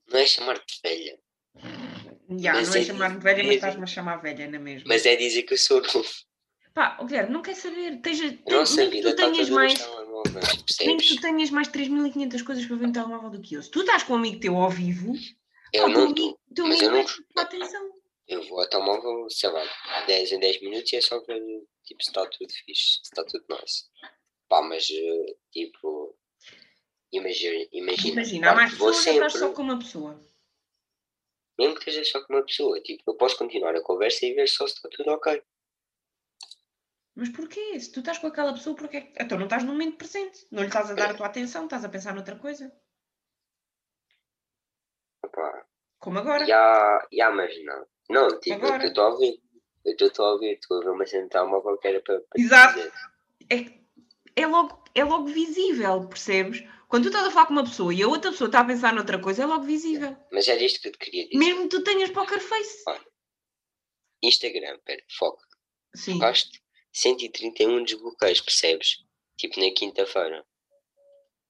não 0.08 0.18
é 0.18 0.26
chamar-te 0.26 0.80
velha, 0.82 1.18
Já, 2.38 2.52
Mas 2.54 2.68
não 2.68 2.76
é 2.76 2.80
é- 2.80 2.84
chamar-me 2.84 3.18
velha, 3.20 3.42
mas 3.42 3.52
é- 3.52 3.54
estás-me 3.56 3.82
a 3.82 3.86
chamar 3.86 4.16
velha, 4.18 4.48
na 4.50 4.58
mesma. 4.58 4.84
mas 4.88 5.04
é 5.06 5.16
dizer 5.16 5.42
que 5.42 5.54
eu 5.54 5.58
sou 5.58 5.82
novo. 5.82 6.08
Pá, 6.72 6.96
ó, 7.00 7.04
Guilherme, 7.04 7.32
não 7.32 7.42
quer 7.42 7.56
saber. 7.56 7.94
Esteja, 7.94 8.38
A 8.46 8.50
nossa 8.52 8.76
nem 8.76 8.88
que 8.90 8.96
vida 8.96 9.08
tu 9.08 9.14
está 9.20 9.30
tenhas 9.32 9.50
mais. 9.50 9.74
Nem 10.80 10.96
que 10.96 11.08
tu 11.16 11.20
tenhas 11.20 11.50
mais 11.50 11.68
3.500 11.68 12.42
coisas 12.42 12.64
para 12.66 12.76
ver 12.76 12.86
no 12.86 12.92
telemóvel 12.92 13.30
do 13.30 13.40
que 13.42 13.54
eu. 13.54 13.62
Se 13.62 13.70
tu 13.70 13.80
estás 13.80 14.04
com 14.04 14.12
um 14.12 14.16
amigo 14.16 14.38
teu 14.38 14.56
ao 14.56 14.70
vivo, 14.70 15.12
Eu 15.72 15.82
pá, 15.84 15.88
o 15.88 15.92
não 15.92 16.10
estou. 16.10 16.30
o 16.32 16.68
mas 16.68 16.80
eu 16.80 16.90
não- 16.92 17.04
te 17.04 17.24
dar 17.34 17.42
atenção. 17.42 17.90
Eu 18.30 18.42
vou 18.44 18.60
ao 18.60 18.68
telemóvel, 18.68 19.28
sei 19.28 19.50
lá, 19.50 19.62
10 20.06 20.32
em 20.32 20.38
10 20.40 20.62
minutos 20.62 20.92
e 20.92 20.96
é 20.96 21.00
só 21.00 21.18
ver 21.20 21.42
tipo, 21.84 22.02
se 22.02 22.10
está 22.10 22.24
tudo 22.26 22.52
fixe, 22.64 22.94
se 22.94 23.00
está 23.02 23.24
tudo 23.24 23.44
nice. 23.50 23.84
Pá, 24.48 24.62
mas 24.62 24.88
eh, 24.90 25.36
tipo, 25.50 26.16
imagina, 27.12 27.66
imagina, 27.72 28.12
Imagina, 28.12 28.50
há 28.50 28.54
mais 28.54 28.70
pessoas 28.70 28.98
estás 28.98 29.16
sempre, 29.16 29.38
só 29.38 29.52
com 29.52 29.62
uma 29.62 29.78
pessoa? 29.78 30.20
mesmo 31.58 31.74
que 31.74 31.90
esteja 31.90 32.04
só 32.04 32.24
com 32.24 32.32
uma 32.32 32.44
pessoa, 32.46 32.80
tipo, 32.80 33.02
eu 33.06 33.16
posso 33.16 33.36
continuar 33.36 33.74
a 33.76 33.82
conversa 33.82 34.24
e 34.24 34.32
ver 34.32 34.48
só 34.48 34.66
se 34.66 34.74
está 34.74 34.88
tudo 34.88 35.10
ok. 35.10 35.42
Mas 37.14 37.28
porquê? 37.28 37.78
Se 37.78 37.92
tu 37.92 37.98
estás 38.00 38.16
com 38.18 38.28
aquela 38.28 38.54
pessoa, 38.54 38.74
porquê? 38.74 39.12
Então 39.20 39.36
não 39.36 39.44
estás 39.44 39.62
no 39.62 39.72
momento 39.72 39.98
presente. 39.98 40.46
Não 40.50 40.62
lhe 40.62 40.68
estás 40.68 40.90
a 40.90 40.94
dar 40.94 41.10
a 41.10 41.14
tua 41.14 41.26
atenção, 41.26 41.64
estás 41.64 41.84
a 41.84 41.88
pensar 41.88 42.14
noutra 42.14 42.38
coisa. 42.38 42.72
Opá, 45.22 45.66
Como 45.98 46.18
agora. 46.18 46.46
já, 46.46 47.06
já, 47.12 47.30
mas 47.30 47.62
não. 47.62 47.86
Não, 48.10 48.40
tipo, 48.40 48.56
Agora. 48.56 48.82
eu 48.82 48.88
estou 48.88 49.04
a 49.04 49.10
ouvir. 49.10 49.40
Eu 49.84 50.06
estou 50.06 50.26
a 50.26 50.32
ouvir, 50.32 50.54
estou 50.54 50.78
a 50.78 50.84
ver 50.84 50.90
uma 50.90 51.06
cena 51.06 51.28
que 51.28 51.88
era 51.88 52.00
para, 52.02 52.20
para 52.20 52.40
Exato. 52.42 52.80
É, 53.48 53.64
é, 54.36 54.46
logo, 54.46 54.84
é 54.94 55.04
logo 55.04 55.26
visível, 55.26 56.06
percebes? 56.06 56.62
Quando 56.88 57.04
tu 57.04 57.08
estás 57.08 57.28
a 57.28 57.30
falar 57.30 57.46
com 57.46 57.52
uma 57.52 57.64
pessoa 57.64 57.94
e 57.94 58.02
a 58.02 58.08
outra 58.08 58.32
pessoa 58.32 58.48
está 58.48 58.60
a 58.60 58.64
pensar 58.64 58.92
noutra 58.92 59.18
coisa, 59.20 59.44
é 59.44 59.46
logo 59.46 59.62
visível. 59.62 60.16
Mas 60.32 60.48
era 60.48 60.62
isto 60.62 60.80
que 60.80 60.88
eu 60.88 60.92
te 60.92 60.98
queria 60.98 61.24
dizer. 61.28 61.38
Mesmo 61.38 61.62
que 61.62 61.68
tu 61.68 61.84
tenhas 61.84 62.10
poker 62.10 62.40
face. 62.40 62.82
Instagram, 64.22 64.78
pera, 64.84 65.02
foco. 65.16 65.40
Sim. 65.94 66.18
Gasto 66.18 66.58
131 66.92 67.84
desbloqueios, 67.84 68.40
percebes? 68.40 69.04
Tipo 69.38 69.60
na 69.60 69.72
quinta-feira. 69.72 70.44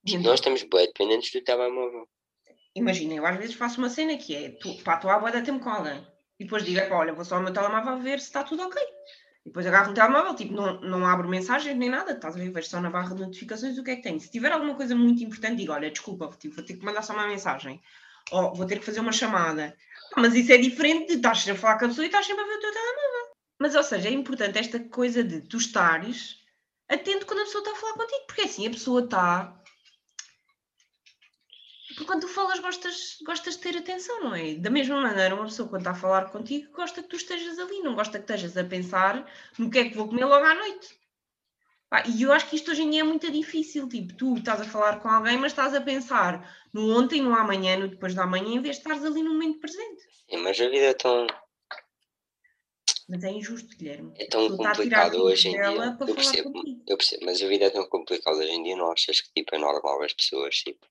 Então, 0.06 0.22
Nós 0.22 0.40
estamos 0.40 0.62
bem 0.62 0.86
dependentes 0.86 1.32
do 1.32 1.42
telemóvel. 1.42 2.06
Imagina, 2.74 3.14
eu 3.14 3.26
às 3.26 3.36
vezes 3.36 3.54
faço 3.56 3.78
uma 3.78 3.90
cena 3.90 4.16
que 4.16 4.36
é, 4.36 4.50
tu, 4.50 4.74
pá, 4.84 4.96
estou 4.96 5.10
à 5.10 5.18
boa 5.18 5.32
da 5.32 5.42
tempo 5.42 5.64
com 5.64 5.70
alguém. 5.70 6.06
E 6.40 6.44
depois 6.44 6.64
digo, 6.64 6.80
"Epá, 6.80 6.96
olha, 6.96 7.12
vou 7.12 7.24
só 7.24 7.36
ao 7.36 7.42
meu 7.42 7.52
telemóvel 7.52 7.98
ver 7.98 8.18
se 8.18 8.26
está 8.26 8.42
tudo 8.42 8.62
ok. 8.62 8.82
E 9.44 9.50
depois 9.50 9.66
agarro 9.66 9.88
no 9.88 9.94
telemóvel, 9.94 10.34
tipo, 10.34 10.54
não, 10.54 10.80
não 10.80 11.06
abro 11.06 11.28
mensagens 11.28 11.76
nem 11.76 11.90
nada, 11.90 12.12
estás 12.12 12.34
a 12.34 12.38
ver, 12.38 12.50
vejo 12.50 12.68
só 12.68 12.80
na 12.80 12.88
barra 12.90 13.14
de 13.14 13.20
notificações 13.20 13.76
o 13.76 13.84
que 13.84 13.90
é 13.90 13.96
que 13.96 14.02
tem. 14.02 14.18
Se 14.18 14.30
tiver 14.30 14.50
alguma 14.50 14.74
coisa 14.74 14.96
muito 14.96 15.22
importante, 15.22 15.56
digo, 15.56 15.72
olha, 15.72 15.90
desculpa, 15.90 16.30
tipo, 16.38 16.56
vou 16.56 16.64
ter 16.64 16.76
que 16.76 16.84
mandar 16.84 17.02
só 17.02 17.12
uma 17.12 17.26
mensagem. 17.26 17.80
Ou 18.32 18.54
vou 18.54 18.66
ter 18.66 18.78
que 18.78 18.84
fazer 18.86 19.00
uma 19.00 19.12
chamada. 19.12 19.76
Mas 20.16 20.34
isso 20.34 20.52
é 20.52 20.56
diferente 20.56 21.08
de 21.08 21.14
estás 21.16 21.46
a 21.48 21.54
falar 21.54 21.78
com 21.78 21.84
a 21.84 21.88
pessoa 21.88 22.04
e 22.04 22.08
estás 22.08 22.26
sempre 22.26 22.42
a 22.42 22.46
ver 22.46 22.54
o 22.54 22.60
teu 22.60 22.72
telemóvel. 22.72 23.32
Mas, 23.58 23.74
ou 23.74 23.82
seja, 23.82 24.08
é 24.08 24.12
importante 24.12 24.58
esta 24.58 24.80
coisa 24.80 25.22
de 25.22 25.42
tu 25.42 25.58
estares 25.58 26.36
atento 26.88 27.26
quando 27.26 27.40
a 27.40 27.44
pessoa 27.44 27.62
está 27.62 27.72
a 27.72 27.76
falar 27.76 27.94
contigo, 27.94 28.24
porque 28.26 28.42
assim 28.42 28.66
a 28.66 28.70
pessoa 28.70 29.04
está 29.04 29.59
quando 32.04 32.22
tu 32.22 32.28
falas, 32.28 32.58
gostas, 32.58 33.18
gostas 33.24 33.56
de 33.56 33.60
ter 33.60 33.76
atenção, 33.76 34.24
não 34.24 34.34
é? 34.34 34.54
Da 34.54 34.70
mesma 34.70 35.00
maneira, 35.00 35.34
uma 35.34 35.44
pessoa 35.44 35.68
quando 35.68 35.82
está 35.82 35.90
a 35.90 35.94
falar 35.94 36.30
contigo 36.30 36.72
gosta 36.72 37.02
que 37.02 37.08
tu 37.08 37.16
estejas 37.16 37.58
ali, 37.58 37.80
não 37.80 37.94
gosta 37.94 38.18
que 38.18 38.24
estejas 38.24 38.56
a 38.56 38.64
pensar 38.64 39.30
no 39.58 39.70
que 39.70 39.78
é 39.78 39.88
que 39.88 39.96
vou 39.96 40.08
comer 40.08 40.24
logo 40.24 40.44
à 40.44 40.54
noite. 40.54 41.00
Pá, 41.90 42.04
e 42.06 42.22
eu 42.22 42.32
acho 42.32 42.48
que 42.48 42.54
isto 42.54 42.70
hoje 42.70 42.82
em 42.82 42.90
dia 42.90 43.00
é 43.00 43.04
muito 43.04 43.28
difícil. 43.32 43.88
Tipo, 43.88 44.14
tu 44.14 44.34
estás 44.36 44.60
a 44.60 44.64
falar 44.64 45.00
com 45.00 45.08
alguém, 45.08 45.36
mas 45.36 45.50
estás 45.50 45.74
a 45.74 45.80
pensar 45.80 46.48
no 46.72 46.96
ontem, 46.96 47.20
no 47.20 47.34
amanhã, 47.34 47.76
no 47.76 47.88
depois 47.88 48.14
da 48.14 48.22
amanhã, 48.22 48.54
em 48.54 48.62
vez 48.62 48.76
de 48.76 48.82
estares 48.82 49.04
ali 49.04 49.24
no 49.24 49.32
momento 49.32 49.58
presente. 49.58 50.02
É, 50.28 50.36
mas 50.36 50.60
a 50.60 50.68
vida 50.68 50.86
é 50.86 50.94
tão, 50.94 51.26
Mas 53.08 53.24
é 53.24 53.30
injusto, 53.30 53.76
Guilherme. 53.76 54.12
é 54.16 54.26
tão 54.26 54.56
complicada 54.56 55.10
tempo 55.10 55.24
hoje 55.24 55.48
em 55.48 55.52
dia. 55.52 55.96
Eu 55.98 56.14
percebo, 56.14 56.52
eu 56.86 56.96
percebo, 56.96 57.24
mas 57.26 57.42
a 57.42 57.48
vida 57.48 57.64
é 57.64 57.70
tão 57.70 57.84
complicada 57.88 58.36
hoje 58.36 58.52
em 58.52 58.62
dia. 58.62 58.76
Não 58.76 58.92
achas 58.92 59.20
que 59.20 59.32
tipo, 59.34 59.52
é 59.56 59.58
normal 59.58 60.00
as 60.04 60.12
pessoas 60.12 60.54
tipo, 60.58 60.86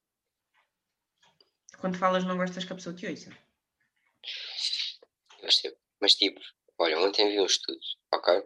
Quando 1.79 1.97
falas, 1.97 2.23
não 2.25 2.37
gostas 2.37 2.65
que 2.65 2.73
a 2.73 2.75
pessoa 2.75 2.95
te 2.95 3.07
ouça. 3.07 3.29
Eu 5.31 5.41
percebo. 5.41 5.77
Mas 6.01 6.15
tipo, 6.15 6.39
olha, 6.77 6.99
ontem 6.99 7.29
vi 7.29 7.39
um 7.39 7.45
estudo, 7.45 7.79
ok? 8.13 8.43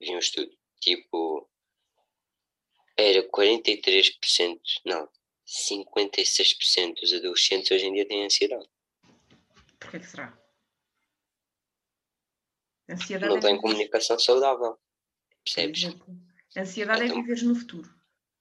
Vi 0.00 0.14
um 0.14 0.18
estudo. 0.18 0.50
Tipo, 0.80 1.48
era 2.96 3.22
43%, 3.30 4.60
não, 4.84 5.08
56% 5.46 6.94
dos 7.00 7.12
adolescentes 7.14 7.70
hoje 7.70 7.86
em 7.86 7.92
dia 7.94 8.06
têm 8.06 8.24
ansiedade. 8.24 8.68
Porquê 9.80 9.98
que 9.98 10.06
será? 10.06 10.38
Ansiedade 12.88 13.30
Não 13.30 13.38
é 13.38 13.40
têm 13.40 13.60
comunicação 13.60 14.18
saudável. 14.18 14.78
Percebes? 15.44 15.84
Ansiedade 16.56 17.02
é 17.02 17.06
Então- 17.06 17.20
viveres 17.20 17.42
no 17.42 17.54
futuro. 17.54 17.88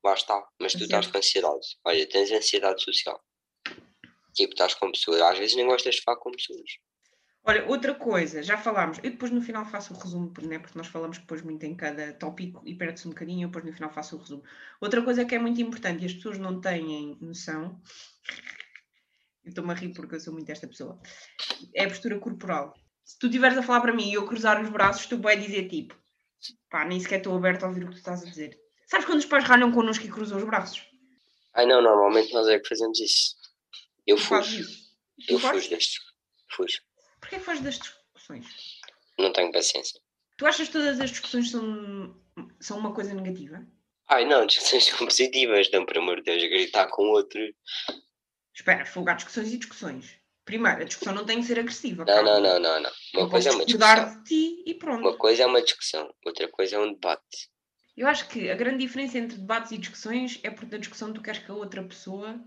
Lá 0.03 0.13
está. 0.13 0.35
Mas 0.59 0.73
tu 0.73 0.83
estás 0.83 1.07
Ansiedade. 1.07 1.11
com 1.11 1.17
ansiedade. 1.17 1.77
Olha, 1.83 2.07
tens 2.09 2.31
ansiedade 2.31 2.83
social. 2.83 3.24
Tipo, 4.35 4.53
estás 4.53 4.73
com 4.73 4.91
pessoas. 4.91 5.21
Às 5.21 5.39
vezes 5.39 5.55
nem 5.55 5.65
gostas 5.65 5.95
de 5.95 6.01
falar 6.01 6.17
com 6.17 6.31
pessoas. 6.31 6.77
Olha, 7.47 7.63
outra 7.67 7.93
coisa, 7.93 8.41
já 8.41 8.57
falámos, 8.57 8.97
eu 9.03 9.11
depois 9.11 9.31
no 9.31 9.39
final 9.39 9.63
faço 9.67 9.93
o 9.93 9.97
resumo, 9.97 10.31
porque, 10.31 10.49
né, 10.49 10.57
porque 10.57 10.75
nós 10.75 10.87
falamos 10.87 11.19
depois 11.19 11.43
muito 11.43 11.63
em 11.63 11.75
cada 11.75 12.11
tópico 12.13 12.59
e 12.65 12.73
perde-se 12.73 13.07
um 13.07 13.11
bocadinho, 13.11 13.43
eu 13.43 13.49
depois 13.49 13.63
no 13.63 13.71
final 13.71 13.93
faço 13.93 14.15
o 14.15 14.19
resumo. 14.19 14.43
Outra 14.81 15.03
coisa 15.03 15.23
que 15.23 15.35
é 15.35 15.39
muito 15.39 15.61
importante 15.61 16.01
e 16.01 16.07
as 16.07 16.13
pessoas 16.13 16.39
não 16.39 16.59
têm 16.59 17.15
noção, 17.21 17.79
eu 19.43 19.49
estou-me 19.49 19.71
a 19.71 19.75
rir 19.75 19.93
porque 19.93 20.15
eu 20.15 20.19
sou 20.19 20.33
muito 20.33 20.49
esta 20.49 20.67
pessoa, 20.67 20.99
é 21.75 21.85
a 21.85 21.87
postura 21.87 22.17
corporal. 22.17 22.73
Se 23.03 23.19
tu 23.19 23.27
estiveres 23.27 23.59
a 23.59 23.61
falar 23.61 23.81
para 23.81 23.93
mim 23.93 24.09
e 24.09 24.15
eu 24.15 24.25
cruzar 24.25 24.59
os 24.59 24.69
braços, 24.71 25.05
tu 25.05 25.21
vai 25.21 25.37
dizer 25.37 25.67
tipo, 25.69 25.95
pá, 26.67 26.83
nem 26.83 26.99
sequer 26.99 27.17
estou 27.19 27.37
aberto 27.37 27.63
a 27.63 27.67
ouvir 27.67 27.83
o 27.83 27.89
que 27.89 27.93
tu 27.93 27.97
estás 27.97 28.23
a 28.23 28.25
dizer. 28.25 28.59
Sabes 28.87 29.05
quando 29.05 29.19
os 29.19 29.25
pais 29.25 29.43
ralham 29.43 29.71
connosco 29.71 30.03
e 30.03 30.09
cruzam 30.09 30.39
os 30.39 30.43
braços? 30.43 30.83
Ai 31.53 31.67
não, 31.67 31.79
normalmente 31.79 32.33
nós 32.33 32.47
é 32.47 32.57
que 32.57 32.67
fazemos 32.67 32.99
isso. 32.99 33.35
Eu 34.05 34.17
fujo. 34.17 34.63
Eu 35.27 35.39
fujo 35.39 35.69
destes. 35.69 35.99
Fujo. 36.51 36.79
Porquê 37.19 37.39
fazes 37.39 37.63
das 37.63 37.79
discussões? 37.79 38.45
Não 39.17 39.31
tenho 39.33 39.51
paciência. 39.51 39.99
Tu 40.37 40.45
achas 40.45 40.67
que 40.67 40.73
todas 40.73 40.99
as 40.99 41.09
discussões 41.09 41.49
são, 41.49 42.15
são 42.59 42.77
uma 42.77 42.93
coisa 42.93 43.13
negativa? 43.13 43.65
Ai 44.07 44.25
não, 44.25 44.45
discussões 44.45 44.85
são 44.85 44.99
positivas. 44.99 45.69
Não, 45.71 45.85
por 45.85 45.97
amor 45.97 46.17
de 46.17 46.23
Deus, 46.23 46.43
gritar 46.43 46.87
com 46.87 47.03
outro. 47.03 47.39
Espera, 48.53 48.85
folgar 48.85 49.15
discussões 49.15 49.51
e 49.51 49.57
discussões. 49.57 50.17
Primeiro, 50.45 50.81
a 50.81 50.85
discussão 50.85 51.13
não 51.15 51.25
tem 51.25 51.39
que 51.39 51.47
ser 51.47 51.57
agressiva. 51.59 52.05
Não, 52.05 52.23
não, 52.23 52.39
não, 52.39 52.59
não, 52.59 52.79
não. 52.81 52.91
Uma 53.15 53.21
Eu 53.23 53.29
coisa 53.29 53.49
é 53.49 53.51
uma 53.53 53.65
discussão. 53.65 54.21
de 54.21 54.23
ti 54.25 54.63
e 54.67 54.73
pronto. 54.75 55.01
Uma 55.01 55.17
coisa 55.17 55.41
é 55.43 55.45
uma 55.47 55.61
discussão, 55.61 56.13
outra 56.23 56.47
coisa 56.49 56.75
é 56.75 56.79
um 56.79 56.93
debate. 56.93 57.49
Eu 57.97 58.07
acho 58.07 58.27
que 58.27 58.51
a 58.51 58.55
grande 58.55 58.85
diferença 58.85 59.17
entre 59.17 59.37
debates 59.37 59.71
e 59.71 59.77
discussões 59.77 60.39
é 60.43 60.51
porque 60.51 60.71
na 60.75 60.77
discussão 60.77 61.11
tu 61.11 61.21
queres 61.21 61.39
que 61.41 61.49
a 61.49 61.55
outra 61.55 61.81
pessoa 61.81 62.39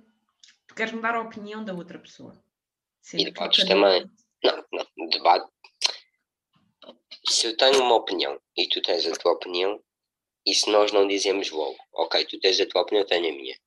queres 0.78 0.92
mudar 0.92 1.14
a 1.14 1.20
opinião 1.20 1.64
da 1.64 1.74
outra 1.74 1.98
pessoa. 1.98 2.40
E 3.12 3.24
debates 3.24 3.66
também. 3.66 4.10
Não, 4.42 4.64
não, 4.72 5.08
debate. 5.08 5.50
Se 7.28 7.48
eu 7.48 7.56
tenho 7.56 7.82
uma 7.82 7.96
opinião 7.96 8.40
e 8.56 8.68
tu 8.68 8.80
tens 8.80 9.06
a 9.06 9.12
tua 9.12 9.32
opinião, 9.32 9.82
e 10.46 10.54
se 10.54 10.70
nós 10.70 10.92
não 10.92 11.06
dizemos 11.06 11.50
logo, 11.50 11.76
ok, 11.92 12.24
tu 12.24 12.38
tens 12.38 12.60
a 12.60 12.66
tua 12.66 12.82
opinião, 12.82 13.02
eu 13.02 13.06
tenho 13.08 13.28
a 13.28 13.36
minha. 13.36 13.58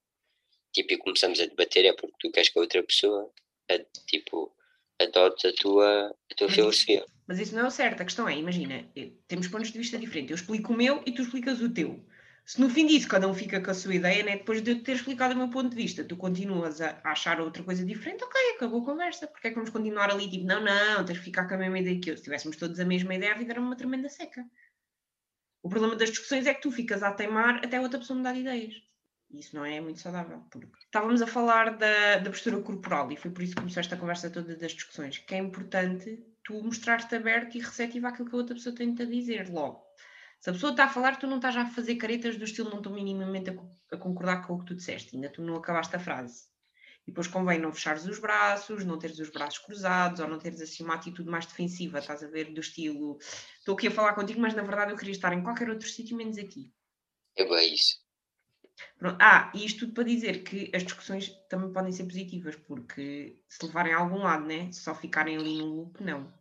Tipo, 0.73 0.93
e 0.93 0.97
começamos 0.97 1.39
a 1.39 1.45
debater, 1.45 1.85
é 1.85 1.93
porque 1.93 2.15
tu 2.19 2.31
queres 2.31 2.49
que 2.49 2.57
a 2.57 2.61
outra 2.61 2.81
pessoa, 2.81 3.29
a, 3.69 3.77
tipo, 4.07 4.55
adote 4.99 5.47
a 5.47 5.53
tua, 5.53 6.15
a 6.31 6.35
tua 6.35 6.47
Mas 6.47 6.55
filosofia. 6.55 7.05
Mas 7.27 7.39
isso 7.39 7.53
não 7.53 7.61
é 7.61 7.67
o 7.67 7.71
certo. 7.71 8.01
A 8.01 8.05
questão 8.05 8.27
é, 8.27 8.37
imagina, 8.37 8.89
temos 9.27 9.47
pontos 9.47 9.71
de 9.71 9.77
vista 9.77 9.97
diferentes. 9.97 10.31
Eu 10.31 10.35
explico 10.35 10.73
o 10.73 10.77
meu 10.77 11.03
e 11.05 11.11
tu 11.11 11.21
explicas 11.21 11.61
o 11.61 11.73
teu. 11.73 12.03
Se 12.45 12.59
no 12.59 12.69
fim 12.69 12.85
disso 12.85 13.07
cada 13.07 13.27
um 13.27 13.33
fica 13.33 13.61
com 13.61 13.71
a 13.71 13.73
sua 13.73 13.95
ideia, 13.95 14.23
né? 14.23 14.37
depois 14.37 14.61
de 14.61 14.71
eu 14.71 14.83
ter 14.83 14.93
explicado 14.93 15.33
o 15.33 15.37
meu 15.37 15.49
ponto 15.49 15.69
de 15.69 15.75
vista, 15.75 16.03
tu 16.03 16.17
continuas 16.17 16.81
a 16.81 16.99
achar 17.03 17.39
outra 17.39 17.63
coisa 17.63 17.85
diferente, 17.85 18.23
ok, 18.23 18.55
acabou 18.55 18.81
a 18.81 18.85
conversa. 18.85 19.27
Porque 19.27 19.47
é 19.47 19.49
que 19.51 19.55
vamos 19.55 19.69
continuar 19.69 20.09
ali, 20.09 20.29
tipo, 20.29 20.45
não, 20.45 20.61
não, 20.61 21.05
tens 21.05 21.19
que 21.19 21.25
ficar 21.25 21.47
com 21.47 21.53
a 21.53 21.57
mesma 21.57 21.79
ideia 21.79 21.99
que 21.99 22.11
eu. 22.11 22.17
Se 22.17 22.23
tivéssemos 22.23 22.57
todos 22.57 22.79
a 22.79 22.85
mesma 22.85 23.15
ideia, 23.15 23.33
a 23.33 23.37
vida 23.37 23.53
era 23.53 23.61
uma 23.61 23.75
tremenda 23.75 24.09
seca. 24.09 24.45
O 25.63 25.69
problema 25.69 25.95
das 25.95 26.09
discussões 26.09 26.47
é 26.47 26.53
que 26.53 26.61
tu 26.61 26.71
ficas 26.71 27.03
a 27.03 27.11
teimar 27.11 27.63
até 27.63 27.79
outra 27.79 27.99
pessoa 27.99 28.17
mudar 28.17 28.33
de 28.33 28.39
ideias. 28.39 28.81
E 29.29 29.39
isso 29.39 29.55
não 29.55 29.63
é 29.63 29.79
muito 29.79 29.99
saudável. 29.99 30.43
Porque 30.49 30.67
estávamos 30.83 31.21
a 31.21 31.27
falar 31.27 31.77
da, 31.77 32.17
da 32.17 32.29
postura 32.29 32.59
corporal 32.61 33.11
e 33.11 33.15
foi 33.17 33.31
por 33.31 33.43
isso 33.43 33.53
que 33.53 33.61
começou 33.61 33.79
esta 33.79 33.95
conversa 33.95 34.29
toda 34.29 34.55
das 34.55 34.71
discussões, 34.73 35.19
que 35.19 35.35
é 35.35 35.37
importante 35.37 36.19
tu 36.43 36.61
mostrar-te 36.63 37.15
aberto 37.15 37.55
e 37.55 37.61
receptivo 37.61 38.07
àquilo 38.07 38.29
que 38.29 38.35
a 38.35 38.39
outra 38.39 38.55
pessoa 38.55 38.75
tem-te 38.75 39.03
a 39.03 39.05
dizer 39.05 39.49
logo. 39.49 39.85
Se 40.41 40.49
a 40.49 40.53
pessoa 40.53 40.71
está 40.71 40.85
a 40.85 40.89
falar, 40.89 41.17
tu 41.17 41.27
não 41.27 41.35
estás 41.35 41.55
a 41.55 41.67
fazer 41.67 41.95
caretas 41.97 42.35
do 42.35 42.43
estilo 42.43 42.71
não 42.71 42.79
estou 42.79 42.91
minimamente 42.91 43.51
a, 43.51 43.95
a 43.95 43.97
concordar 43.97 44.45
com 44.47 44.55
o 44.55 44.59
que 44.59 44.65
tu 44.65 44.75
disseste, 44.75 45.15
ainda 45.15 45.29
tu 45.29 45.39
não 45.39 45.55
acabaste 45.55 45.95
a 45.95 45.99
frase. 45.99 46.49
E 47.05 47.11
depois 47.11 47.27
convém 47.27 47.59
não 47.59 47.71
fechares 47.71 48.07
os 48.07 48.17
braços, 48.17 48.83
não 48.83 48.97
teres 48.97 49.19
os 49.19 49.29
braços 49.29 49.59
cruzados, 49.59 50.19
ou 50.19 50.27
não 50.27 50.39
teres 50.39 50.59
assim 50.59 50.83
uma 50.83 50.95
atitude 50.95 51.29
mais 51.29 51.45
defensiva, 51.45 51.99
estás 51.99 52.23
a 52.23 52.27
ver, 52.27 52.51
do 52.53 52.59
estilo 52.59 53.19
estou 53.59 53.75
aqui 53.75 53.87
a 53.87 53.91
falar 53.91 54.15
contigo, 54.15 54.41
mas 54.41 54.55
na 54.55 54.63
verdade 54.63 54.91
eu 54.91 54.97
queria 54.97 55.11
estar 55.11 55.31
em 55.31 55.43
qualquer 55.43 55.69
outro 55.69 55.87
sítio 55.87 56.17
menos 56.17 56.39
aqui. 56.39 56.73
É 57.35 57.47
bem 57.47 57.75
isso. 57.75 58.01
Pronto. 58.97 59.17
Ah, 59.21 59.51
e 59.53 59.63
isto 59.63 59.81
tudo 59.81 59.93
para 59.93 60.05
dizer 60.05 60.43
que 60.43 60.71
as 60.73 60.83
discussões 60.83 61.29
também 61.49 61.71
podem 61.71 61.91
ser 61.91 62.05
positivas, 62.05 62.55
porque 62.55 63.39
se 63.47 63.63
levarem 63.63 63.93
a 63.93 63.99
algum 63.99 64.17
lado, 64.17 64.45
né? 64.47 64.71
Se 64.71 64.81
só 64.81 64.95
ficarem 64.95 65.37
ali 65.37 65.59
no 65.59 65.67
loop, 65.67 66.03
não. 66.03 66.33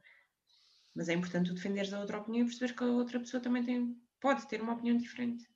Mas 0.95 1.09
é 1.09 1.15
importante 1.15 1.49
tu 1.51 1.55
defenderes 1.55 1.93
a 1.93 2.01
outra 2.01 2.19
opinião 2.19 2.43
e 2.43 2.47
perceberes 2.47 2.77
que 2.77 2.85
a 2.85 2.87
outra 2.89 3.21
pessoa 3.21 3.41
também 3.43 3.65
tem, 3.65 3.97
pode 4.21 4.47
ter 4.49 4.61
uma 4.61 4.73
opinião 4.75 4.97
diferente. 4.97 5.47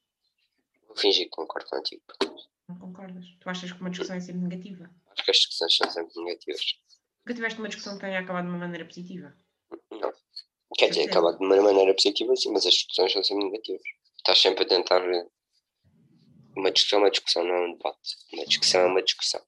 Vou 0.87 0.97
fingir 0.97 1.25
que 1.25 1.31
concordo 1.31 1.68
contigo. 1.68 2.03
Não 2.68 2.79
concordas? 2.79 3.27
Tu 3.40 3.49
achas 3.51 3.73
que 3.73 3.81
uma 3.81 3.90
discussão 3.90 4.16
é 4.16 4.20
sempre 4.20 4.42
negativa? 4.42 4.90
Acho 5.11 5.25
que 5.25 5.31
as 5.31 5.37
discussões 5.37 5.77
são 5.77 5.90
sempre 5.90 6.23
negativas. 6.25 6.61
Nunca 7.20 7.35
tiveste 7.35 7.59
uma 7.59 7.68
discussão 7.68 7.94
que 7.94 8.01
tenha 8.01 8.20
acabado 8.20 8.44
de 8.44 8.51
uma 8.51 8.59
maneira 8.59 8.85
positiva? 8.85 9.37
Não. 9.90 10.12
Quer 10.77 10.88
dizer, 10.88 11.03
Certeza. 11.03 11.11
acaba 11.20 11.37
de 11.38 11.44
uma 11.44 11.61
maneira 11.62 11.94
positiva, 11.94 12.35
sim, 12.37 12.53
mas 12.53 12.66
as 12.66 12.75
discussões 12.75 13.12
são 13.12 13.23
sempre 13.23 13.44
negativas. 13.44 13.83
Estás 14.16 14.38
sempre 14.40 14.64
a 14.64 14.68
tentar. 14.68 15.03
Uma 16.57 16.70
discussão 16.70 17.01
é 17.01 17.03
uma 17.03 17.11
discussão, 17.11 17.44
não 17.44 17.55
é 17.55 17.66
um 17.68 17.73
debate. 17.73 18.16
Uma 18.33 18.47
discussão 18.47 18.81
é 18.81 18.87
uma 18.87 19.03
discussão. 19.03 19.42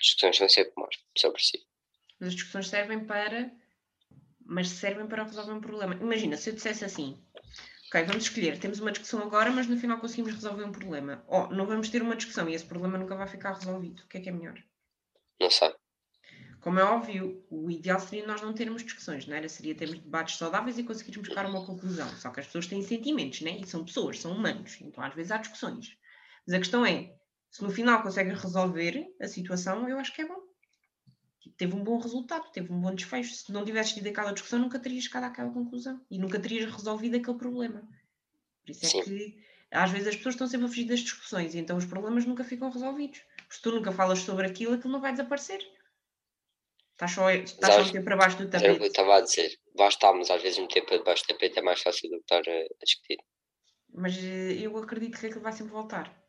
Discussões 0.00 0.36
são 0.36 0.48
sempre 0.48 0.72
más, 0.76 0.96
só 1.18 1.30
por 1.30 1.40
si. 1.40 1.64
Mas 2.20 2.28
as 2.28 2.34
discussões 2.34 2.68
servem 2.68 3.04
para. 3.04 3.52
Mas 4.44 4.68
servem 4.68 5.06
para 5.06 5.24
resolver 5.24 5.52
um 5.52 5.60
problema. 5.60 5.94
Imagina, 5.94 6.36
se 6.36 6.50
eu 6.50 6.54
dissesse 6.54 6.84
assim: 6.84 7.18
Ok, 7.94 8.04
vamos 8.06 8.24
escolher, 8.24 8.58
temos 8.58 8.80
uma 8.80 8.90
discussão 8.90 9.22
agora, 9.22 9.52
mas 9.52 9.68
no 9.68 9.76
final 9.76 10.00
conseguimos 10.00 10.34
resolver 10.34 10.64
um 10.64 10.72
problema. 10.72 11.24
Ou 11.28 11.48
não 11.50 11.64
vamos 11.64 11.88
ter 11.88 12.02
uma 12.02 12.16
discussão 12.16 12.48
e 12.48 12.54
esse 12.54 12.64
problema 12.64 12.98
nunca 12.98 13.14
vai 13.14 13.28
ficar 13.28 13.52
resolvido. 13.52 14.02
O 14.02 14.08
que 14.08 14.18
é 14.18 14.20
que 14.20 14.28
é 14.28 14.32
melhor? 14.32 14.60
Não 15.40 15.48
sei. 15.48 15.72
Como 16.60 16.80
é 16.80 16.82
óbvio, 16.82 17.46
o 17.50 17.70
ideal 17.70 18.00
seria 18.00 18.26
nós 18.26 18.42
não 18.42 18.52
termos 18.52 18.82
discussões, 18.82 19.26
não 19.26 19.36
era? 19.36 19.48
Seria 19.48 19.74
termos 19.76 20.00
debates 20.00 20.36
saudáveis 20.38 20.78
e 20.78 20.82
conseguirmos 20.82 21.28
chegar 21.28 21.44
a 21.44 21.48
uma 21.48 21.64
conclusão. 21.64 22.08
Só 22.16 22.30
que 22.30 22.40
as 22.40 22.46
pessoas 22.46 22.66
têm 22.66 22.82
sentimentos, 22.82 23.42
né? 23.42 23.58
E 23.58 23.66
são 23.66 23.84
pessoas, 23.84 24.18
são 24.18 24.32
humanos. 24.32 24.76
Então 24.80 25.04
às 25.04 25.14
vezes 25.14 25.30
há 25.30 25.36
discussões. 25.36 25.96
Mas 26.46 26.54
a 26.54 26.58
questão 26.58 26.84
é, 26.84 27.14
se 27.50 27.62
no 27.62 27.70
final 27.70 28.02
conseguem 28.02 28.34
resolver 28.34 29.06
a 29.20 29.28
situação, 29.28 29.88
eu 29.88 29.98
acho 30.00 30.12
que 30.12 30.22
é 30.22 30.26
bom. 30.26 30.40
Teve 31.56 31.74
um 31.74 31.84
bom 31.84 31.98
resultado, 31.98 32.50
teve 32.52 32.72
um 32.72 32.80
bom 32.80 32.94
desfecho. 32.94 33.34
Se 33.34 33.52
não 33.52 33.64
tivesses 33.64 33.92
tido 33.92 34.06
aquela 34.08 34.32
discussão, 34.32 34.58
nunca 34.58 34.78
terias 34.78 35.04
chegado 35.04 35.24
àquela 35.24 35.50
conclusão. 35.50 36.00
E 36.10 36.18
nunca 36.18 36.40
terias 36.40 36.70
resolvido 36.70 37.16
aquele 37.16 37.36
problema. 37.36 37.82
Por 38.64 38.70
isso 38.70 38.86
é 38.86 38.88
Sim. 38.88 39.02
que 39.02 39.44
às 39.70 39.90
vezes 39.90 40.08
as 40.08 40.16
pessoas 40.16 40.34
estão 40.34 40.46
sempre 40.46 40.66
a 40.66 40.68
fugir 40.68 40.84
das 40.84 41.00
discussões 41.00 41.54
e 41.54 41.58
então 41.58 41.76
os 41.76 41.84
problemas 41.84 42.24
nunca 42.24 42.44
ficam 42.44 42.70
resolvidos. 42.70 43.20
Se 43.50 43.60
tu 43.60 43.72
nunca 43.72 43.92
falas 43.92 44.20
sobre 44.20 44.46
aquilo, 44.46 44.74
aquilo 44.74 44.92
não 44.92 45.00
vai 45.00 45.12
desaparecer. 45.12 45.60
Estás 46.92 47.10
só, 47.10 47.30
estás 47.30 47.74
só 47.74 47.80
a 47.80 47.84
meter 47.84 48.04
para 48.04 48.16
baixo 48.16 48.36
do 48.38 48.44
era 48.44 48.56
o 48.56 48.60
que 48.60 48.66
eu 48.66 48.72
tapete. 48.74 48.86
estava 48.86 49.16
a 49.16 49.20
dizer. 49.20 49.58
Bastámos 49.76 50.30
às 50.30 50.40
vezes 50.40 50.58
meter 50.58 50.86
para 50.86 50.98
debaixo 50.98 51.24
do 51.24 51.26
tapete 51.28 51.58
é 51.58 51.62
mais 51.62 51.82
fácil 51.82 52.08
do 52.08 52.16
que 52.18 52.22
estar 52.22 52.42
a, 52.48 52.56
a 52.60 52.84
discutir. 52.84 53.18
Mas 53.92 54.16
eh, 54.16 54.58
eu 54.60 54.76
acredito 54.76 55.18
que 55.18 55.26
aquilo 55.26 55.42
vai 55.42 55.52
sempre 55.52 55.72
voltar. 55.72 56.23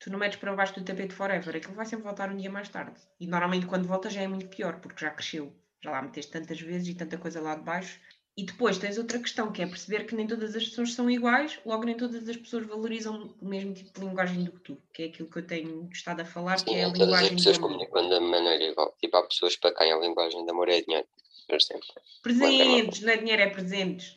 Tu 0.00 0.10
não 0.10 0.18
metes 0.18 0.38
para 0.38 0.56
baixo 0.56 0.74
do 0.74 0.84
tapete 0.84 1.14
forever, 1.14 1.56
aquilo 1.56 1.74
vai 1.74 1.84
sempre 1.84 2.04
voltar 2.04 2.30
um 2.30 2.36
dia 2.36 2.50
mais 2.50 2.70
tarde. 2.70 2.98
E 3.20 3.26
normalmente 3.26 3.66
quando 3.66 3.86
volta 3.86 4.08
já 4.08 4.22
é 4.22 4.26
muito 4.26 4.48
pior, 4.48 4.80
porque 4.80 5.04
já 5.04 5.10
cresceu. 5.10 5.52
Já 5.82 5.90
lá 5.90 6.02
meteste 6.02 6.32
tantas 6.32 6.58
vezes 6.60 6.88
e 6.88 6.94
tanta 6.94 7.18
coisa 7.18 7.40
lá 7.40 7.54
de 7.54 7.62
baixo. 7.62 8.00
E 8.34 8.44
depois 8.44 8.78
tens 8.78 8.96
outra 8.96 9.18
questão, 9.18 9.52
que 9.52 9.60
é 9.60 9.66
perceber 9.66 10.06
que 10.06 10.14
nem 10.14 10.26
todas 10.26 10.56
as 10.56 10.64
pessoas 10.64 10.94
são 10.94 11.10
iguais, 11.10 11.60
logo 11.66 11.84
nem 11.84 11.94
todas 11.94 12.26
as 12.26 12.36
pessoas 12.36 12.66
valorizam 12.66 13.34
o 13.38 13.46
mesmo 13.46 13.74
tipo 13.74 13.92
de 13.92 14.06
linguagem 14.06 14.44
do 14.44 14.52
que 14.52 14.60
tu, 14.60 14.82
que 14.94 15.02
é 15.02 15.06
aquilo 15.06 15.28
que 15.28 15.38
eu 15.38 15.46
tenho 15.46 15.90
estado 15.92 16.20
a 16.20 16.24
falar, 16.24 16.56
que 16.64 16.70
Sim, 16.70 16.76
é 16.76 16.84
a 16.84 16.86
todas 16.86 17.00
as 17.00 17.06
linguagem 17.06 17.30
do 17.30 17.36
pessoas 17.36 17.58
comunicam 17.58 18.08
da 18.08 18.20
maneira 18.20 18.64
igual. 18.64 18.96
Tipo, 18.98 19.16
há 19.18 19.22
pessoas 19.24 19.56
para 19.56 19.74
quem 19.74 19.92
a 19.92 19.98
linguagem 19.98 20.42
de 20.42 20.50
amor 20.50 20.70
é 20.70 20.80
dinheiro, 20.80 21.06
por 21.46 21.56
exemplo. 21.56 21.86
Presentes, 22.22 23.00
não 23.02 23.12
é 23.12 23.16
dinheiro, 23.18 23.42
é 23.42 23.50
presentes. 23.50 24.14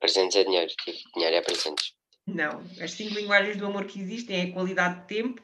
Presentes 0.00 0.36
é 0.36 0.44
dinheiro, 0.44 0.72
tipo, 0.76 1.12
dinheiro 1.14 1.36
é 1.36 1.40
presentes. 1.40 1.94
Não, 2.28 2.62
as 2.78 2.92
cinco 2.92 3.14
linguagens 3.14 3.56
do 3.56 3.64
amor 3.64 3.86
que 3.86 3.98
existem 3.98 4.36
é 4.36 4.42
a 4.44 4.52
qualidade 4.52 5.00
de 5.00 5.06
tempo, 5.06 5.42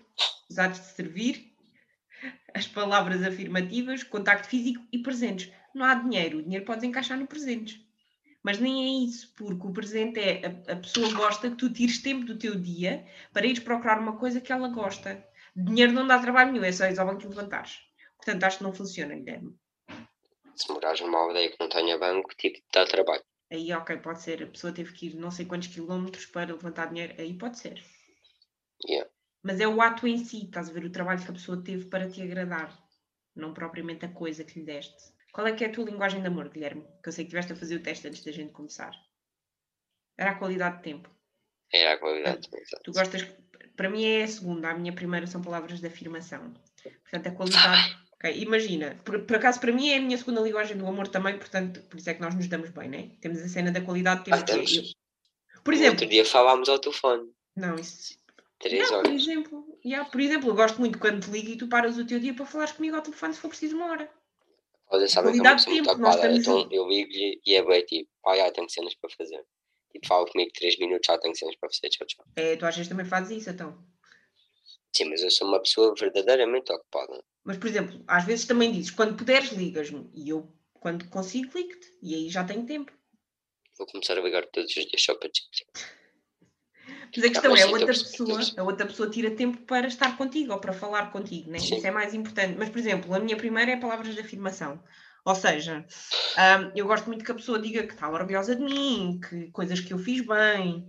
os 0.51 0.59
atos 0.59 0.81
de 0.81 0.87
servir, 0.88 1.51
as 2.53 2.66
palavras 2.66 3.23
afirmativas, 3.23 4.03
contacto 4.03 4.49
físico 4.49 4.85
e 4.92 4.99
presentes. 4.99 5.51
Não 5.75 5.85
há 5.85 5.94
dinheiro, 5.94 6.38
o 6.38 6.42
dinheiro 6.42 6.66
podes 6.66 6.85
encaixar 6.85 7.18
no 7.18 7.27
presentes. 7.27 7.81
Mas 8.42 8.59
nem 8.59 8.85
é 8.85 9.09
isso, 9.09 9.33
porque 9.35 9.66
o 9.66 9.73
presente 9.73 10.20
é 10.20 10.42
a, 10.47 10.73
a 10.75 10.77
pessoa 10.77 11.11
gosta 11.14 11.51
que 11.51 11.57
tu 11.57 11.73
tires 11.73 12.03
tempo 12.03 12.27
do 12.27 12.38
teu 12.38 12.55
dia 12.55 13.07
para 13.33 13.47
ires 13.47 13.61
procurar 13.61 13.99
uma 13.99 14.18
coisa 14.18 14.38
que 14.38 14.53
ela 14.53 14.68
gosta. 14.68 15.27
Dinheiro 15.57 15.92
não 15.92 16.07
dá 16.07 16.18
trabalho 16.18 16.53
nenhum, 16.53 16.64
é 16.64 16.70
só 16.70 16.85
ir 16.85 17.01
ao 17.01 17.07
banco 17.07 17.23
e 17.23 17.29
levantares. 17.29 17.79
Portanto, 18.18 18.44
acho 18.44 18.59
que 18.59 18.64
não 18.64 18.75
funciona, 18.75 19.14
Guilherme. 19.14 19.57
Se 20.55 20.70
morares 20.70 21.01
numa 21.01 21.18
aldeia 21.18 21.51
que 21.51 21.57
não 21.59 21.68
tenha 21.70 21.99
banco, 21.99 22.29
tipo, 22.37 22.59
dá 22.73 22.85
trabalho. 22.85 23.25
Aí, 23.50 23.72
ok, 23.72 23.96
pode 23.98 24.22
ser. 24.22 24.42
A 24.42 24.46
pessoa 24.46 24.72
teve 24.72 24.92
que 24.92 25.07
ir 25.07 25.14
não 25.14 25.30
sei 25.30 25.46
quantos 25.46 25.68
quilómetros 25.68 26.26
para 26.26 26.52
levantar 26.52 26.87
dinheiro. 26.87 27.14
Aí 27.18 27.33
pode 27.35 27.59
ser. 27.59 27.83
Yeah. 28.87 29.09
Mas 29.42 29.61
é 29.61 29.68
o 29.68 29.80
ato 29.80 30.07
em 30.07 30.18
si, 30.18 30.44
estás 30.44 30.68
a 30.68 30.72
ver 30.72 30.85
o 30.85 30.90
trabalho 30.90 31.22
que 31.22 31.30
a 31.30 31.35
pessoa 31.35 31.62
teve 31.62 31.85
para 31.87 32.09
te 32.09 32.22
agradar, 32.22 32.76
não 33.37 33.52
propriamente 33.52 34.07
a 34.07 34.09
coisa 34.09 34.42
que 34.42 34.59
lhe 34.59 34.64
deste. 34.64 35.12
Qual 35.33 35.46
é 35.46 35.52
que 35.52 35.64
é 35.64 35.66
a 35.68 35.72
tua 35.72 35.85
linguagem 35.85 36.20
de 36.20 36.26
amor, 36.26 36.48
Guilherme? 36.48 36.87
Que 37.02 37.09
eu 37.09 37.12
sei 37.12 37.24
que 37.24 37.28
estiveste 37.28 37.52
a 37.52 37.57
fazer 37.57 37.76
o 37.76 37.83
teste 37.83 38.09
antes 38.09 38.24
da 38.24 38.33
gente 38.33 38.52
começar. 38.52 38.94
Era 40.16 40.30
a 40.30 40.35
qualidade 40.37 40.78
de 40.78 40.83
tempo. 40.85 41.11
É 41.72 41.92
a 41.92 41.98
qualidade. 41.98 42.48
exato. 42.54 42.83
Tu 42.85 42.92
gostas, 42.92 43.22
para 43.76 43.90
mim 43.90 44.04
é 44.04 44.22
a 44.22 44.28
segunda, 44.28 44.70
a 44.70 44.74
minha 44.74 44.92
primeira 44.92 45.26
são 45.26 45.42
palavras 45.42 45.80
de 45.80 45.87
afirmação. 45.87 46.54
Portanto, 47.02 47.26
a 47.26 47.33
qualidade. 47.33 48.04
Ok, 48.25 48.41
imagina, 48.41 48.99
por, 49.05 49.21
por 49.27 49.37
acaso 49.37 49.61
para 49.61 49.71
mim 49.71 49.91
é 49.91 49.99
a 49.99 50.01
minha 50.01 50.17
segunda 50.17 50.41
linguagem 50.41 50.79
do 50.79 50.87
amor 50.87 51.09
também, 51.09 51.37
portanto, 51.37 51.83
por 51.91 51.99
isso 51.99 52.09
é 52.09 52.15
que 52.15 52.23
nós 52.23 52.35
nos 52.35 52.49
damos 52.49 52.71
bem, 52.71 52.89
né? 52.89 53.11
Temos 53.21 53.39
a 53.43 53.49
cena 53.49 53.71
da 53.71 53.83
qualidade 53.83 54.21
de 54.21 54.25
tempo. 54.27 54.37
Ah, 54.39 54.43
que 54.43 54.53
temos. 54.53 54.73
eu- 54.73 54.83
Por 55.63 55.75
exemplo, 55.75 55.93
outro 55.93 56.07
dia 56.09 56.25
falámos 56.25 56.69
ao 56.71 56.79
telefone. 56.79 57.31
não, 57.55 57.75
isso, 57.77 58.17
Três 58.59 58.91
Não, 58.91 59.03
por 59.03 59.09
horas. 59.11 59.13
exemplo, 59.23 59.79
yeah, 59.85 60.09
por 60.09 60.21
exemplo, 60.23 60.49
eu 60.49 60.55
gosto 60.55 60.79
muito 60.81 60.99
quando 60.99 61.23
te 61.23 61.31
ligo 61.31 61.51
e 61.51 61.57
tu 61.59 61.69
paras 61.69 61.99
o 61.99 62.07
teu 62.07 62.19
dia 62.19 62.33
para 62.33 62.47
falares 62.47 62.73
comigo 62.73 62.97
ao 62.97 63.03
telefone 63.03 63.35
se 63.35 63.41
for 63.41 63.49
preciso 63.49 63.77
uma 63.77 63.91
hora. 63.91 64.11
Olha, 64.89 65.07
sabem 65.07 65.33
que 65.35 65.41
é 65.41 65.43
uma 65.43 65.55
pessoa 65.57 65.75
muito 65.75 65.91
ocupada. 65.91 66.33
Então 66.35 66.69
eu 66.73 66.89
ligo-lhe 66.89 67.43
e 67.45 67.55
é 67.55 67.63
bem 67.63 67.85
tipo, 67.85 68.09
ah, 68.27 68.37
já 68.37 68.51
tenho 68.53 68.71
cenas 68.71 68.95
para 68.95 69.11
fazer. 69.11 69.45
Tipo, 69.93 70.07
fala 70.07 70.27
comigo 70.27 70.51
três 70.55 70.79
minutos, 70.79 71.07
já 71.07 71.19
tenho 71.19 71.37
cenas 71.37 71.57
para 71.57 71.69
fazer, 71.69 71.91
tchau, 71.91 72.07
tchau. 72.07 72.25
É, 72.37 72.57
tu 72.57 72.65
às 72.65 72.75
vezes 72.75 72.89
também 72.89 73.05
fazes 73.05 73.37
isso, 73.39 73.51
então. 73.51 73.77
Sim, 74.94 75.07
mas 75.07 75.22
eu 75.22 75.30
sou 75.30 75.48
uma 75.48 75.61
pessoa 75.61 75.94
verdadeiramente 75.98 76.72
ocupada. 76.72 77.22
Mas, 77.42 77.59
por 77.59 77.68
exemplo, 77.68 78.02
às 78.07 78.24
vezes 78.24 78.46
também 78.46 78.72
dizes, 78.72 78.90
quando 78.90 79.16
puderes, 79.16 79.50
ligas-me. 79.50 80.09
E 80.14 80.28
eu, 80.28 80.48
quando 80.74 81.09
consigo, 81.09 81.50
ligo-te. 81.54 81.98
E 82.00 82.14
aí 82.14 82.28
já 82.28 82.44
tenho 82.44 82.64
tempo. 82.64 82.92
Vou 83.76 83.87
começar 83.88 84.16
a 84.16 84.22
ligar 84.22 84.46
todos 84.46 84.70
os 84.70 84.87
dias 84.87 85.02
só 85.02 85.14
para 85.16 85.28
dizer. 85.28 85.66
Mas 87.16 87.24
a 87.24 87.28
questão 87.28 87.57
é, 87.57 87.62
a 87.62 87.66
outra, 87.66 87.87
pessoa, 87.87 88.40
a 88.57 88.62
outra 88.62 88.87
pessoa 88.87 89.11
tira 89.11 89.30
tempo 89.30 89.59
para 89.62 89.87
estar 89.87 90.16
contigo 90.16 90.52
ou 90.52 90.59
para 90.59 90.72
falar 90.72 91.11
contigo, 91.11 91.50
né? 91.50 91.59
Sim. 91.59 91.76
Isso 91.76 91.87
é 91.87 91.90
mais 91.90 92.14
importante. 92.14 92.57
Mas, 92.57 92.68
por 92.68 92.78
exemplo, 92.78 93.14
a 93.14 93.18
minha 93.18 93.37
primeira 93.37 93.72
é 93.72 93.76
palavras 93.76 94.14
de 94.14 94.20
afirmação. 94.20 94.83
Ou 95.24 95.35
seja, 95.35 95.87
hum, 96.37 96.72
eu 96.76 96.87
gosto 96.87 97.07
muito 97.07 97.24
que 97.24 97.33
a 97.33 97.35
pessoa 97.35 97.59
diga 97.59 97.87
que 97.87 97.94
está 97.94 98.09
orgulhosa 98.09 98.54
de 98.54 98.62
mim, 98.62 99.20
que 99.28 99.50
coisas 99.50 99.80
que 99.80 99.92
eu 99.92 99.98
fiz 99.98 100.24
bem. 100.24 100.87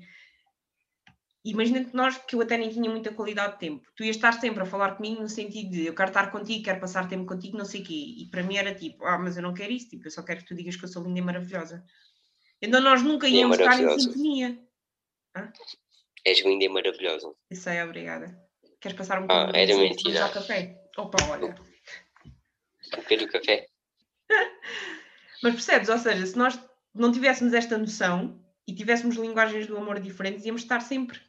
Imagina 1.51 1.83
que 1.85 1.95
nós, 1.95 2.17
que 2.17 2.35
eu 2.35 2.41
até 2.41 2.57
nem 2.57 2.69
tinha 2.69 2.89
muita 2.89 3.13
qualidade 3.13 3.53
de 3.53 3.59
tempo, 3.59 3.87
tu 3.95 4.03
ias 4.03 4.15
estar 4.15 4.33
sempre 4.33 4.63
a 4.63 4.65
falar 4.65 4.95
comigo 4.95 5.21
no 5.21 5.29
sentido 5.29 5.69
de 5.71 5.85
eu 5.85 5.93
quero 5.95 6.09
estar 6.09 6.31
contigo, 6.31 6.63
quero 6.63 6.79
passar 6.79 7.07
tempo 7.07 7.25
contigo, 7.25 7.57
não 7.57 7.65
sei 7.65 7.81
o 7.81 7.83
quê. 7.83 7.93
E 8.17 8.25
para 8.29 8.43
mim 8.43 8.57
era 8.57 8.73
tipo, 8.73 9.05
ah, 9.05 9.17
mas 9.17 9.37
eu 9.37 9.43
não 9.43 9.53
quero 9.53 9.71
isso, 9.71 9.89
tipo, 9.89 10.07
eu 10.07 10.11
só 10.11 10.23
quero 10.23 10.39
que 10.41 10.47
tu 10.47 10.55
digas 10.55 10.75
que 10.75 10.83
eu 10.85 10.89
sou 10.89 11.03
linda 11.03 11.19
e 11.19 11.21
maravilhosa. 11.21 11.83
Então 12.61 12.81
nós 12.81 13.01
nunca 13.03 13.27
íamos 13.27 13.59
estar 13.59 13.79
em 13.79 13.99
sintonia. 13.99 14.59
És 16.25 16.43
linda 16.43 16.65
e 16.65 16.69
maravilhosa. 16.69 17.33
Isso 17.51 17.69
aí, 17.69 17.83
obrigada. 17.83 18.35
Queres 18.81 18.97
passar 18.97 19.19
um 19.21 19.25
Ah, 19.29 19.45
bocadinho 19.47 19.55
era 19.55 19.65
de 19.65 19.71
tempo, 19.73 19.83
mentira. 19.95 20.19
vamos 20.19 20.35
ao 20.35 20.41
café? 20.41 20.81
Opa, 20.97 21.17
olha. 21.29 21.55
O 22.97 23.01
que 23.03 23.17
do 23.17 23.27
café? 23.27 23.67
Mas 25.43 25.53
percebes? 25.53 25.89
Ou 25.89 25.97
seja, 25.97 26.25
se 26.25 26.37
nós 26.37 26.59
não 26.93 27.11
tivéssemos 27.11 27.53
esta 27.53 27.77
noção 27.77 28.43
e 28.67 28.73
tivéssemos 28.73 29.15
linguagens 29.15 29.67
do 29.67 29.77
amor 29.77 29.99
diferentes, 29.99 30.45
íamos 30.45 30.61
estar 30.63 30.79
sempre. 30.81 31.19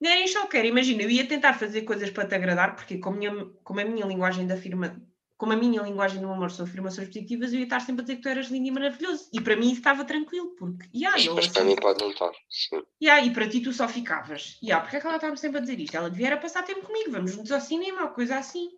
Nem 0.00 0.26
só 0.28 0.46
quero, 0.46 0.66
imagina, 0.68 1.02
eu 1.02 1.10
ia 1.10 1.26
tentar 1.26 1.54
fazer 1.54 1.82
coisas 1.82 2.10
para 2.10 2.26
te 2.26 2.34
agradar, 2.34 2.76
porque 2.76 2.98
como, 2.98 3.16
a 3.16 3.18
minha- 3.18 3.46
como 3.64 3.80
a 3.80 3.84
minha 3.84 4.06
linguagem 4.06 4.46
da 4.46 4.56
firma, 4.56 5.00
como 5.36 5.52
a 5.52 5.56
minha 5.56 5.82
linguagem 5.82 6.20
do 6.20 6.28
amor 6.30 6.50
são 6.50 6.64
afirmações 6.64 7.08
positivas, 7.08 7.52
eu 7.52 7.58
ia 7.58 7.64
estar 7.64 7.80
sempre 7.80 8.02
a 8.02 8.04
dizer 8.04 8.16
que 8.16 8.22
tu 8.22 8.28
eras 8.28 8.46
lindo 8.48 8.68
e 8.68 8.70
maravilhoso. 8.70 9.28
E 9.32 9.40
para 9.40 9.56
mim 9.56 9.66
isso 9.66 9.78
estava 9.80 10.04
tranquilo, 10.04 10.54
porque. 10.56 10.88
Yeah, 10.94 11.16
Mas 11.16 11.26
eu, 11.26 11.34
para 11.34 11.44
assim, 11.44 11.64
mim 11.64 11.76
pode 11.76 12.00
não 12.00 12.10
estar. 12.10 12.30
Sim. 12.48 12.82
yeah, 13.02 13.24
e 13.26 13.32
para 13.32 13.48
ti 13.48 13.60
tu 13.60 13.72
só 13.72 13.88
ficavas. 13.88 14.58
Yeah, 14.62 14.82
porque 14.82 14.96
é 14.96 15.00
que 15.00 15.06
ela 15.06 15.16
estava 15.16 15.36
sempre 15.36 15.58
a 15.58 15.60
dizer 15.60 15.78
isto? 15.80 15.96
Ela 15.96 16.10
devia 16.10 16.28
era 16.28 16.36
passar 16.36 16.62
tempo 16.64 16.82
comigo, 16.86 17.10
vamos 17.10 17.32
juntos 17.32 17.50
ao 17.50 17.60
cinema, 17.60 18.02
ou 18.04 18.08
coisa 18.10 18.36
assim. 18.38 18.70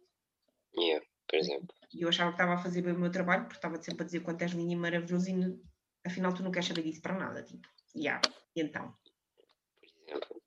Yeah, 0.77 1.05
por 1.29 1.39
exemplo. 1.39 1.69
E 1.93 2.03
eu 2.03 2.09
achava 2.09 2.31
que 2.31 2.35
estava 2.37 2.55
a 2.55 2.59
fazer 2.59 2.83
bem 2.83 2.93
o 2.95 2.99
meu 2.99 3.11
trabalho, 3.11 3.43
porque 3.45 3.57
estava 3.57 3.81
sempre 3.83 4.03
a 4.03 4.07
dizer 4.07 4.21
quanto 4.21 4.43
és 4.43 4.53
lindo 4.53 4.73
e 4.73 4.77
maravilhoso 4.77 5.29
e 5.29 5.61
afinal 6.07 6.33
tu 6.33 6.43
não 6.43 6.51
queres 6.51 6.69
saber 6.69 6.83
disso 6.83 7.03
para 7.03 7.15
nada, 7.19 7.43
tipo, 7.43 7.67
yeah. 7.97 8.21
então, 8.57 8.95
Por 9.81 9.89
exemplo. 10.09 10.43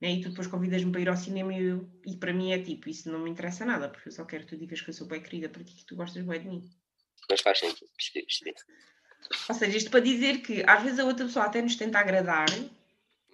né? 0.00 0.12
e 0.12 0.20
tu 0.22 0.30
depois 0.30 0.46
convidas-me 0.48 0.90
para 0.92 1.00
ir 1.00 1.08
ao 1.08 1.16
cinema 1.16 1.52
e, 1.54 1.62
eu- 1.62 1.88
e 2.06 2.16
para 2.16 2.32
mim 2.32 2.52
é 2.52 2.62
tipo, 2.62 2.88
isso 2.88 3.10
não 3.10 3.20
me 3.20 3.30
interessa 3.30 3.64
nada, 3.64 3.88
porque 3.88 4.08
eu 4.08 4.12
só 4.12 4.24
quero 4.24 4.44
que 4.44 4.50
tu 4.50 4.56
digas 4.58 4.80
que 4.80 4.90
eu 4.90 4.94
sou 4.94 5.06
bem 5.06 5.22
querida 5.22 5.48
para 5.48 5.62
ti, 5.64 5.74
que 5.74 5.86
tu 5.86 5.96
gostas 5.96 6.24
bem 6.24 6.40
de 6.40 6.48
mim. 6.48 6.70
Mas 7.30 7.40
faz 7.40 7.58
sentido. 7.58 7.88
Percebi. 7.96 8.54
Ou 9.48 9.54
seja, 9.54 9.76
isto 9.78 9.90
para 9.90 10.00
dizer 10.00 10.42
que 10.42 10.62
às 10.66 10.82
vezes 10.82 10.98
a 10.98 11.04
outra 11.04 11.24
pessoa 11.24 11.46
até 11.46 11.62
nos 11.62 11.76
tenta 11.76 11.98
agradar, 11.98 12.46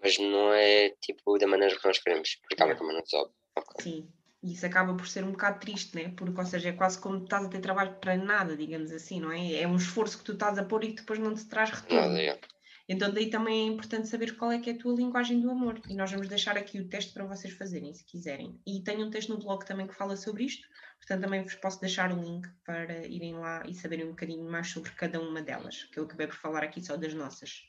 Mas 0.02 0.18
não 0.18 0.52
é 0.52 0.90
tipo 1.00 1.38
da 1.38 1.46
maneira 1.46 1.74
que 1.76 1.84
nós 1.86 1.98
queremos. 1.98 2.36
Porque 2.36 2.62
ela 2.62 2.76
também 2.76 2.94
não 2.96 3.04
sabe. 3.06 3.30
Ok. 3.56 3.82
sim, 3.82 4.12
e 4.42 4.52
isso 4.52 4.64
acaba 4.64 4.94
por 4.94 5.08
ser 5.08 5.24
um 5.24 5.32
bocado 5.32 5.58
triste, 5.58 5.96
né? 5.96 6.12
Porque, 6.16 6.38
ou 6.38 6.46
seja, 6.46 6.68
é 6.68 6.72
quase 6.72 7.00
como 7.00 7.24
estás 7.24 7.44
a 7.46 7.48
ter 7.48 7.60
trabalho 7.60 7.96
para 7.96 8.16
nada, 8.16 8.56
digamos 8.56 8.92
assim, 8.92 9.18
não 9.20 9.32
é? 9.32 9.62
É 9.62 9.66
um 9.66 9.74
esforço 9.76 10.18
que 10.18 10.24
tu 10.24 10.32
estás 10.34 10.56
a 10.58 10.62
pôr 10.64 10.84
e 10.84 10.88
que 10.92 11.00
depois 11.00 11.18
não 11.18 11.34
te 11.34 11.46
traz 11.46 11.70
retorno. 11.70 12.08
Nada, 12.10 12.20
yeah. 12.22 12.40
Então 12.88 13.12
daí 13.12 13.28
também 13.28 13.68
é 13.68 13.72
importante 13.72 14.08
saber 14.08 14.36
qual 14.36 14.50
é 14.50 14.58
que 14.58 14.70
é 14.70 14.72
a 14.72 14.78
tua 14.78 14.94
linguagem 14.94 15.40
do 15.40 15.50
amor. 15.50 15.80
E 15.88 15.94
nós 15.94 16.10
vamos 16.10 16.26
deixar 16.26 16.56
aqui 16.56 16.80
o 16.80 16.88
teste 16.88 17.12
para 17.12 17.26
vocês 17.26 17.52
fazerem, 17.52 17.92
se 17.92 18.02
quiserem. 18.04 18.58
E 18.66 18.82
tenho 18.82 19.06
um 19.06 19.10
texto 19.10 19.28
no 19.28 19.38
blog 19.38 19.64
também 19.66 19.86
que 19.86 19.94
fala 19.94 20.16
sobre 20.16 20.44
isto, 20.44 20.66
portanto 20.96 21.20
também 21.20 21.42
vos 21.42 21.54
posso 21.56 21.80
deixar 21.80 22.10
o 22.10 22.22
link 22.22 22.48
para 22.64 23.06
irem 23.06 23.34
lá 23.34 23.62
e 23.66 23.74
saberem 23.74 24.06
um 24.06 24.10
bocadinho 24.10 24.50
mais 24.50 24.68
sobre 24.70 24.90
cada 24.92 25.20
uma 25.20 25.42
delas, 25.42 25.84
que 25.84 25.98
eu 25.98 26.04
acabei 26.04 26.26
por 26.26 26.36
falar 26.36 26.64
aqui 26.64 26.82
só 26.82 26.96
das 26.96 27.12
nossas. 27.12 27.62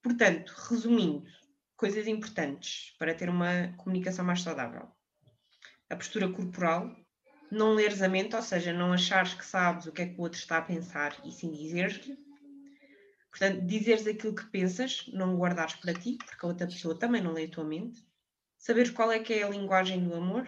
Portanto, 0.00 0.54
resumindo, 0.68 1.24
coisas 1.76 2.06
importantes 2.06 2.94
para 2.98 3.14
ter 3.14 3.28
uma 3.28 3.74
comunicação 3.78 4.24
mais 4.24 4.42
saudável. 4.42 4.88
A 5.90 5.96
postura 5.96 6.28
corporal, 6.28 6.94
não 7.50 7.74
leres 7.74 8.00
a 8.00 8.08
mente, 8.08 8.36
ou 8.36 8.42
seja, 8.42 8.72
não 8.72 8.92
achares 8.92 9.34
que 9.34 9.44
sabes 9.44 9.86
o 9.86 9.92
que 9.92 10.02
é 10.02 10.06
que 10.06 10.18
o 10.18 10.22
outro 10.22 10.38
está 10.38 10.58
a 10.58 10.62
pensar 10.62 11.14
e 11.24 11.32
sim 11.32 11.50
dizer-lhe. 11.52 12.16
Portanto, 13.32 13.64
dizeres 13.66 14.06
aquilo 14.06 14.34
que 14.34 14.44
pensas, 14.50 15.06
não 15.08 15.38
guardares 15.38 15.74
para 15.76 15.94
ti, 15.94 16.18
porque 16.18 16.44
a 16.44 16.48
outra 16.50 16.66
pessoa 16.66 16.98
também 16.98 17.22
não 17.22 17.32
lê 17.32 17.46
a 17.46 17.50
tua 17.50 17.64
mente. 17.64 18.06
Saberes 18.58 18.90
qual 18.90 19.10
é 19.10 19.18
que 19.18 19.32
é 19.32 19.42
a 19.42 19.48
linguagem 19.48 20.06
do 20.06 20.14
amor. 20.14 20.46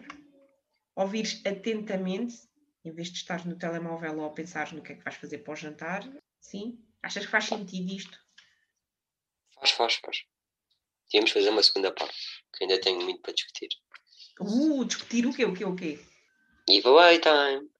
Ouvires 0.95 1.41
atentamente, 1.47 2.37
em 2.85 2.93
vez 2.93 3.09
de 3.09 3.17
estares 3.17 3.47
no 3.47 3.57
telemóvel 3.57 4.19
ou 4.19 4.27
a 4.27 4.31
pensares 4.31 4.73
no 4.73 4.83
que 4.83 4.93
é 4.93 4.97
que 4.97 5.03
vais 5.03 5.17
fazer 5.17 5.39
para 5.39 5.55
o 5.55 5.57
jantar. 5.57 6.07
Sim? 6.39 6.79
Achas 7.03 7.25
que 7.25 7.31
faz 7.31 7.47
sentido 7.47 7.91
isto? 7.91 8.19
Faz, 9.55 9.71
faz, 9.71 9.95
faz. 9.95 10.25
Tínhamos 11.09 11.31
fazer 11.31 11.49
uma 11.49 11.63
segunda 11.63 11.91
parte. 11.91 12.45
Que 12.53 12.65
ainda 12.65 12.79
tenho 12.83 13.03
muito 13.03 13.23
para 13.23 13.33
discutir. 13.33 13.71
Uh, 14.39 14.85
discutir 14.85 15.27
o 15.27 15.33
quê, 15.33 15.47
o 15.47 15.55
quê, 15.55 15.65
o 15.65 15.75
quê? 15.75 15.99
Giveaway 16.69 17.19
time! 17.19 17.71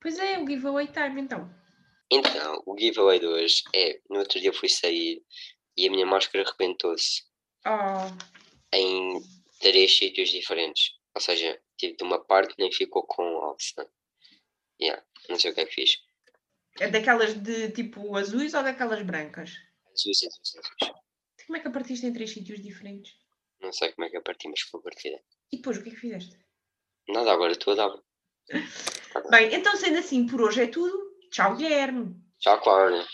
Pois 0.00 0.18
é, 0.18 0.40
o 0.40 0.46
giveaway 0.46 0.88
time, 0.88 1.20
então. 1.20 1.59
Então, 2.10 2.62
o 2.66 2.76
giveaway 2.78 3.18
de 3.20 3.26
hoje 3.26 3.62
é: 3.74 4.00
no 4.08 4.18
outro 4.18 4.40
dia 4.40 4.52
fui 4.52 4.68
sair 4.68 5.22
e 5.76 5.86
a 5.86 5.90
minha 5.90 6.06
máscara 6.06 6.44
arrebentou-se 6.44 7.22
Oh, 7.66 8.74
em 8.74 9.20
três 9.60 9.96
sítios 9.96 10.30
diferentes. 10.30 10.92
Ou 11.14 11.20
seja, 11.20 11.60
tive 11.76 11.96
de 11.96 12.04
uma 12.04 12.18
parte 12.24 12.54
nem 12.58 12.72
ficou 12.72 13.02
com 13.02 13.22
alça. 13.42 13.86
Yeah, 14.80 15.02
não 15.28 15.38
sei 15.38 15.50
o 15.50 15.54
que 15.54 15.60
é 15.60 15.66
que 15.66 15.74
fiz. 15.74 15.98
é 16.80 16.88
daquelas 16.88 17.34
de 17.34 17.70
tipo 17.72 18.16
azuis 18.16 18.54
ou 18.54 18.62
daquelas 18.62 19.02
brancas? 19.02 19.50
Azuis, 19.92 20.22
azuis, 20.22 20.56
azuis. 20.56 21.00
Como 21.46 21.56
é 21.56 21.60
que 21.60 21.68
a 21.68 21.70
partiste 21.70 22.06
em 22.06 22.12
três 22.12 22.30
sítios 22.30 22.62
diferentes? 22.62 23.12
Não 23.60 23.72
sei 23.72 23.92
como 23.92 24.06
é 24.06 24.10
que 24.10 24.16
eu 24.16 24.22
parti, 24.22 24.48
mas 24.48 24.60
foi 24.62 24.80
partida. 24.80 25.20
E 25.52 25.56
depois, 25.58 25.76
o 25.76 25.82
que 25.82 25.90
é 25.90 25.92
que 25.92 25.98
fizeste? 25.98 26.38
Nada, 27.08 27.30
agora 27.32 27.52
estou 27.52 27.74
a 27.74 27.76
dar. 27.76 28.02
Bem, 29.30 29.52
então 29.52 29.76
sendo 29.76 29.98
assim, 29.98 30.26
por 30.26 30.40
hoje 30.40 30.62
é 30.62 30.66
tudo. 30.66 31.09
Tchau, 31.30 31.56
Guilherme. 31.56 32.14
Tchau, 32.40 32.58
Cláudia. 32.60 33.04